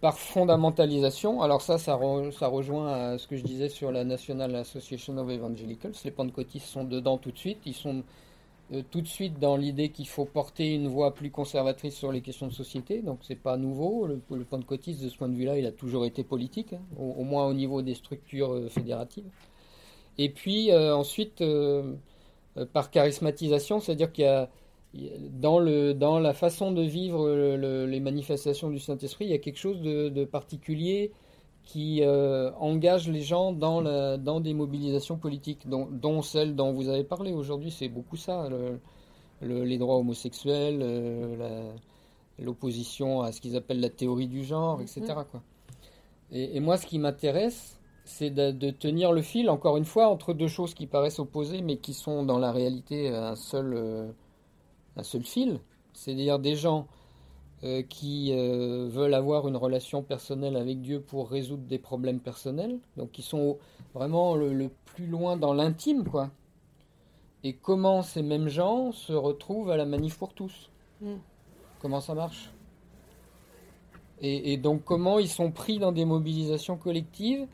[0.00, 1.42] par fondamentalisation.
[1.42, 5.92] Alors ça, ça, rejoint à ce que je disais sur la National Association of Evangelicals.
[6.04, 7.58] Les pentecôtistes sont dedans tout de suite.
[7.66, 8.02] Ils sont
[8.72, 12.20] euh, tout de suite dans l'idée qu'il faut porter une voix plus conservatrice sur les
[12.20, 13.02] questions de société.
[13.02, 14.06] Donc c'est pas nouveau.
[14.06, 17.24] Le, le, pentecôtiste, de ce point de vue-là, il a toujours été politique, hein, au,
[17.24, 19.28] moins au niveau des structures euh, fédératives.
[20.18, 21.42] Et puis euh, ensuite,
[22.72, 24.50] par charismatisation, c'est-à-dire qu'il y a
[25.30, 27.56] dans, le, dans la façon de vivre
[27.86, 31.12] les manifestations du Saint-Esprit, il y a quelque chose de, particulier
[31.70, 36.72] qui euh, engage les gens dans, la, dans des mobilisations politiques, dont, dont, celle dont
[36.72, 37.70] vous avez parlé aujourd'hui.
[37.70, 38.48] C'est beaucoup ça,
[39.40, 41.72] les droits homosexuels, euh,
[42.40, 45.14] l'opposition à ce qu'ils appellent la théorie du genre, etc.
[45.30, 45.42] Quoi.
[46.32, 50.32] Et, moi, ce qui m'intéresse, c'est de, de, tenir le fil, encore une fois, entre
[50.32, 54.10] deux choses qui paraissent opposées, mais qui sont dans la réalité un seul euh,
[54.96, 55.60] un seul fil,
[55.92, 56.88] c'est-à-dire des gens
[57.62, 62.78] euh, qui euh, veulent avoir une relation personnelle avec Dieu pour résoudre des problèmes personnels,
[62.96, 63.58] donc qui sont
[63.94, 66.30] vraiment le, plus loin dans l'intime, quoi.
[67.44, 70.70] Et comment ces mêmes gens se retrouvent à la manif pour tous?
[71.02, 71.16] Hmm.
[71.80, 72.50] Comment ça marche?
[74.22, 77.46] Et, et, donc comment ils sont pris dans des mobilisations collectives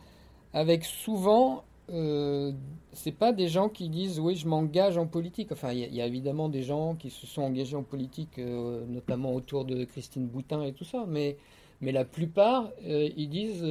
[0.52, 2.52] avec souvent euh,
[2.92, 5.52] c'est pas des gens qui disent oui je m'engage en politique.
[5.52, 9.34] Enfin il y, a évidemment des gens qui se sont engagés en politique, euh, notamment
[9.34, 11.36] autour de Christine Boutin et tout ça, mais
[11.80, 13.62] mais la plupart euh, ils disent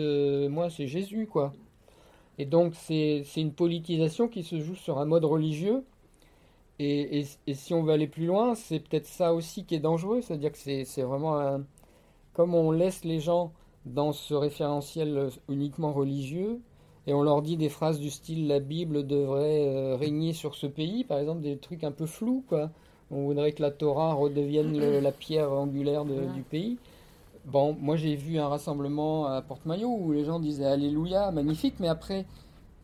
[0.49, 1.53] moi c'est Jésus quoi.
[2.37, 5.83] Et donc c'est une politisation qui se joue sur un mode religieux.
[6.79, 10.21] Et, et, si on veut aller plus loin, c'est peut-être ça aussi qui est dangereux,
[10.21, 11.61] c'est-à-dire que c'est vraiment
[12.33, 13.53] comme on laisse les gens
[13.85, 16.59] dans ce référentiel uniquement religieux,
[17.07, 20.65] et on leur dit des phrases du style la Bible devrait euh, régner sur ce
[20.65, 22.43] pays, par exemple des trucs un peu flous.
[23.11, 26.77] On voudrait que la Torah redevienne la pierre angulaire du pays.
[27.45, 31.87] Bon, moi j'ai vu un rassemblement à Porte-Maillot où les gens disaient Alléluia, magnifique, mais
[31.87, 32.25] après,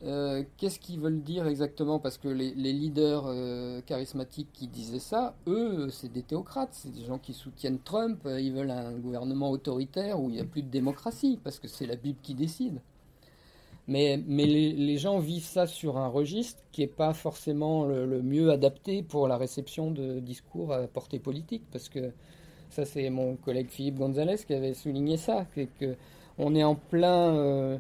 [0.04, 1.98] euh, qu'est-ce qu'ils veulent dire exactement?
[1.98, 7.06] Parce que les, leaders euh, charismatiques qui disaient ça, eux, c'est des théocrates, c'est des
[7.06, 10.70] gens qui soutiennent Trump, ils veulent un gouvernement autoritaire où il n'y a plus de
[10.70, 12.80] démocratie, parce que c'est la Bible qui décide.
[13.92, 19.04] Mais, les, gens vivent ça sur un registre qui n'est pas forcément le, mieux adapté
[19.04, 21.64] pour la réception de discours à portée politique.
[21.74, 22.14] Parce que
[22.70, 25.96] ça, c'est mon collègue Philippe Gonzalez qui avait souligné ça, que,
[26.38, 27.78] on est en plein euh,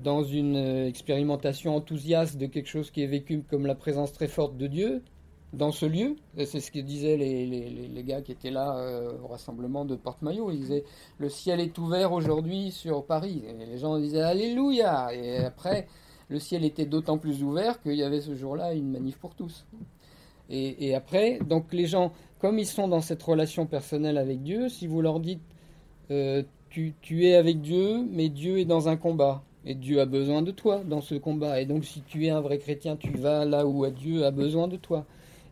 [0.00, 4.56] dans une expérimentation enthousiaste de quelque chose qui est vécu comme la présence très forte
[4.56, 5.04] de Dieu,
[5.52, 6.16] dans ce lieu.
[6.36, 9.96] C'est ce que disaient les, les, les, gars qui étaient là euh, au rassemblement de
[9.96, 10.50] Porte-Maillot.
[10.50, 10.84] Ils disaient
[11.18, 13.44] Le ciel est ouvert aujourd'hui sur Paris.
[13.48, 15.86] Et les gens disaient Alléluia Et après,
[16.28, 19.66] le ciel était d'autant plus ouvert qu'il y avait ce jour-là une manif pour tous.
[20.50, 24.86] Et, après, donc les gens, comme ils sont dans cette relation personnelle avec Dieu, si
[24.86, 25.42] vous leur dites
[26.10, 29.42] euh, tu, tu es avec Dieu, mais Dieu est dans un combat.
[29.66, 31.60] Et Dieu a besoin de toi dans ce combat.
[31.60, 34.68] Et donc, si tu es un vrai chrétien, tu vas là où Dieu a besoin
[34.68, 35.04] de toi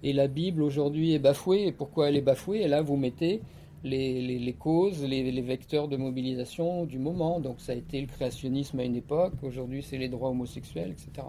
[0.02, 1.66] et la Bible aujourd'hui est bafouée.
[1.66, 2.62] Et pourquoi elle est bafouée?
[2.62, 3.40] Et là, vous mettez
[3.84, 7.40] les, causes, les, vecteurs de mobilisation du moment.
[7.40, 11.28] Donc ça a été le créationnisme à une époque, aujourd'hui c'est les droits homosexuels, etc.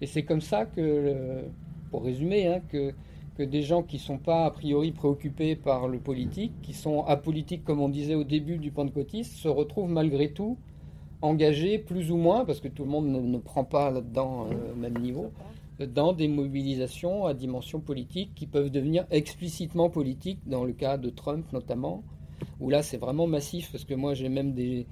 [0.00, 1.42] Et c'est comme ça que,
[1.90, 2.94] pour résumer, hein, que,
[3.36, 7.04] que des gens qui ne sont pas a priori préoccupés par le politique, qui sont
[7.04, 10.56] apolitiques comme on disait au début du pentecôtisme, se retrouvent malgré tout
[11.22, 14.76] engagés plus ou moins, parce que tout le monde ne, prend pas là-dedans euh, au
[14.76, 15.32] même niveau,
[15.86, 21.10] dans des mobilisations à dimension politique qui peuvent devenir explicitement politiques, dans le cas de
[21.10, 22.02] Trump notamment,
[22.60, 24.86] où là c'est vraiment massif, parce que moi j'ai même des,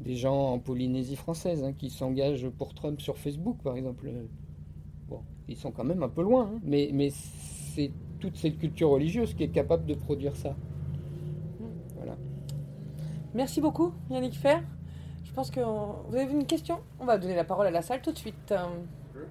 [0.00, 4.10] des gens en Polynésie française hein, qui s'engagent pour Trump sur Facebook par exemple.
[5.08, 8.90] Bon, ils sont quand même un peu loin, hein, mais, mais c'est toute cette culture
[8.90, 10.54] religieuse qui est capable de produire ça.
[11.96, 12.16] Voilà.
[13.34, 14.62] Merci beaucoup Yannick Fer.
[15.24, 16.78] Je pense que vous avez une question?
[16.98, 18.54] On va donner la parole à la salle tout de suite.